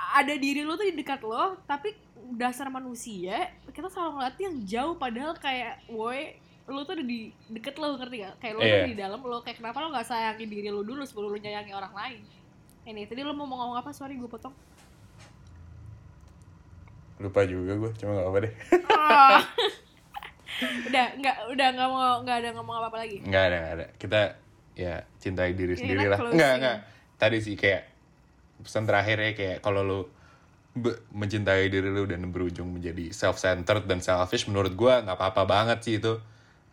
[0.08, 1.92] ada diri lo tuh di dekat lo tapi
[2.34, 6.36] dasar manusia kita selalu ngeliat yang jauh padahal kayak woi
[6.66, 8.86] lo tuh ada di deket lo ngerti gak kayak lo tuh Iya.
[8.86, 11.94] di dalam lo kayak kenapa lo nggak sayangin diri lo dulu sebelum lo nyayangi orang
[11.94, 12.22] lain?
[12.84, 13.92] Ini tadi lo mau ngomong apa?
[13.92, 14.52] Sorry gue potong.
[17.18, 18.54] Lupa juga gue cuma gak apa deh.
[18.90, 19.42] Ah.
[20.90, 23.18] udah nggak udah nggak mau nggak ada ngomong apa apa lagi?
[23.22, 23.86] Nggak ada nggak ada.
[23.96, 24.22] Kita
[24.76, 26.20] ya cintai diri Ya, sendiri lah.
[26.20, 26.78] nggak nggak.
[27.16, 27.82] Tadi sih kayak
[28.62, 30.00] pesan terakhir ya kayak kalau lu
[31.14, 35.80] mencintai diri lu dan berujung menjadi self centered dan selfish menurut gua nggak apa-apa banget
[35.82, 36.22] sih itu.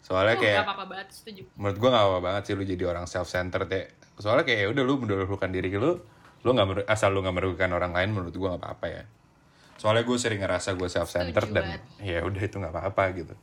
[0.05, 1.43] Soalnya Oh, kayak apa-apa banget setuju.
[1.57, 3.89] menurut gua nggak apa banget sih lu jadi orang self centered ya.
[4.21, 5.97] Soalnya kayak ya udah lu mendahulukan diri lu
[6.45, 9.05] lu nggak asal lu nggak merugikan orang lain menurut gua nggak apa-apa ya.
[9.75, 13.35] Soalnya gue sering ngerasa gue self centered Setuju dan ya udah itu nggak apa-apa gitu.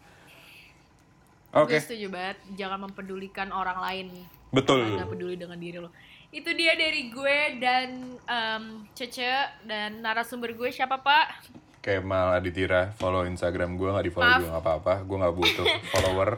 [1.51, 1.75] Oke.
[1.75, 4.07] gue setuju banget jangan mempedulikan orang lain.
[4.55, 4.95] Betul.
[4.95, 5.91] Nggak peduli dengan diri lo
[6.31, 7.87] itu dia dari gue dan
[8.21, 9.27] em, Cece
[9.63, 10.69] dan narasumber gue.
[10.69, 11.47] Siapa pak?
[11.79, 14.39] Kemal Aditira, follow Instagram gue nggak di follow Maaf.
[14.39, 16.29] juga nggak apa-apa, gue nggak butuh follower.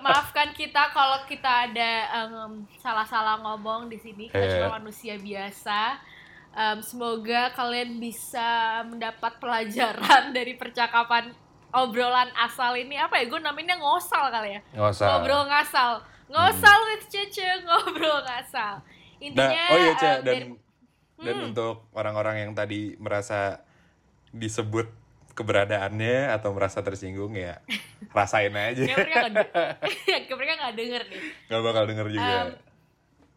[0.00, 4.26] maafkan kita kalau kita ada em, salah-salah ngomong di sini.
[4.26, 4.52] Kita Eh.
[4.58, 6.00] cuma manusia biasa.
[6.50, 8.48] Em, semoga kalian bisa
[8.82, 10.02] mendapat pelajaran
[10.36, 11.30] dari percakapan
[11.70, 12.98] obrolan asal ini.
[12.98, 13.30] Apa ya?
[13.30, 14.60] Gue namanya ngosal kali ya.
[14.74, 15.06] Usah.
[15.06, 20.58] ngobrol ngasal ngosal with Cece ngobrol ngasal Nah, intinya oh iya Cek, em, dan dari-
[21.20, 21.46] dan Hmm.
[21.46, 23.60] untuk orang-orang yang tadi merasa
[24.30, 24.88] disebut
[25.30, 27.60] keberadaannya atau merasa tersinggung ya
[28.16, 29.28] rasain aja, kayak
[30.38, 32.32] mereka nggak denger nih nggak bakal denger juga.
[32.40, 32.50] Em,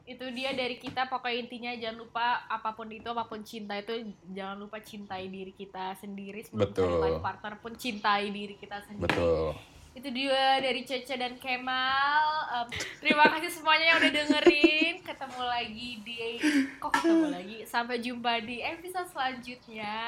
[0.06, 4.04] itu dia dari kita pokoknya intinya jangan lupa apa pun itu apa pun cinta itu
[4.30, 7.00] jangan lupa cintai diri kita sendiri sebelum Betul.
[7.00, 9.56] cari partner pun cintai diri kita sendiri Betul.
[9.94, 12.26] Itu dia dari Cece dan Kemal.
[12.50, 12.68] Em,
[12.98, 14.96] terima kasih semuanya yang udah dengerin.
[15.06, 16.42] Ketemu lagi di
[16.82, 17.58] kok ketemu lagi?
[17.70, 20.02] Sampai jumpa di episode selanjutnya.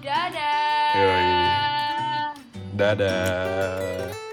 [0.00, 0.96] Dadah.
[2.76, 4.29] Dadah.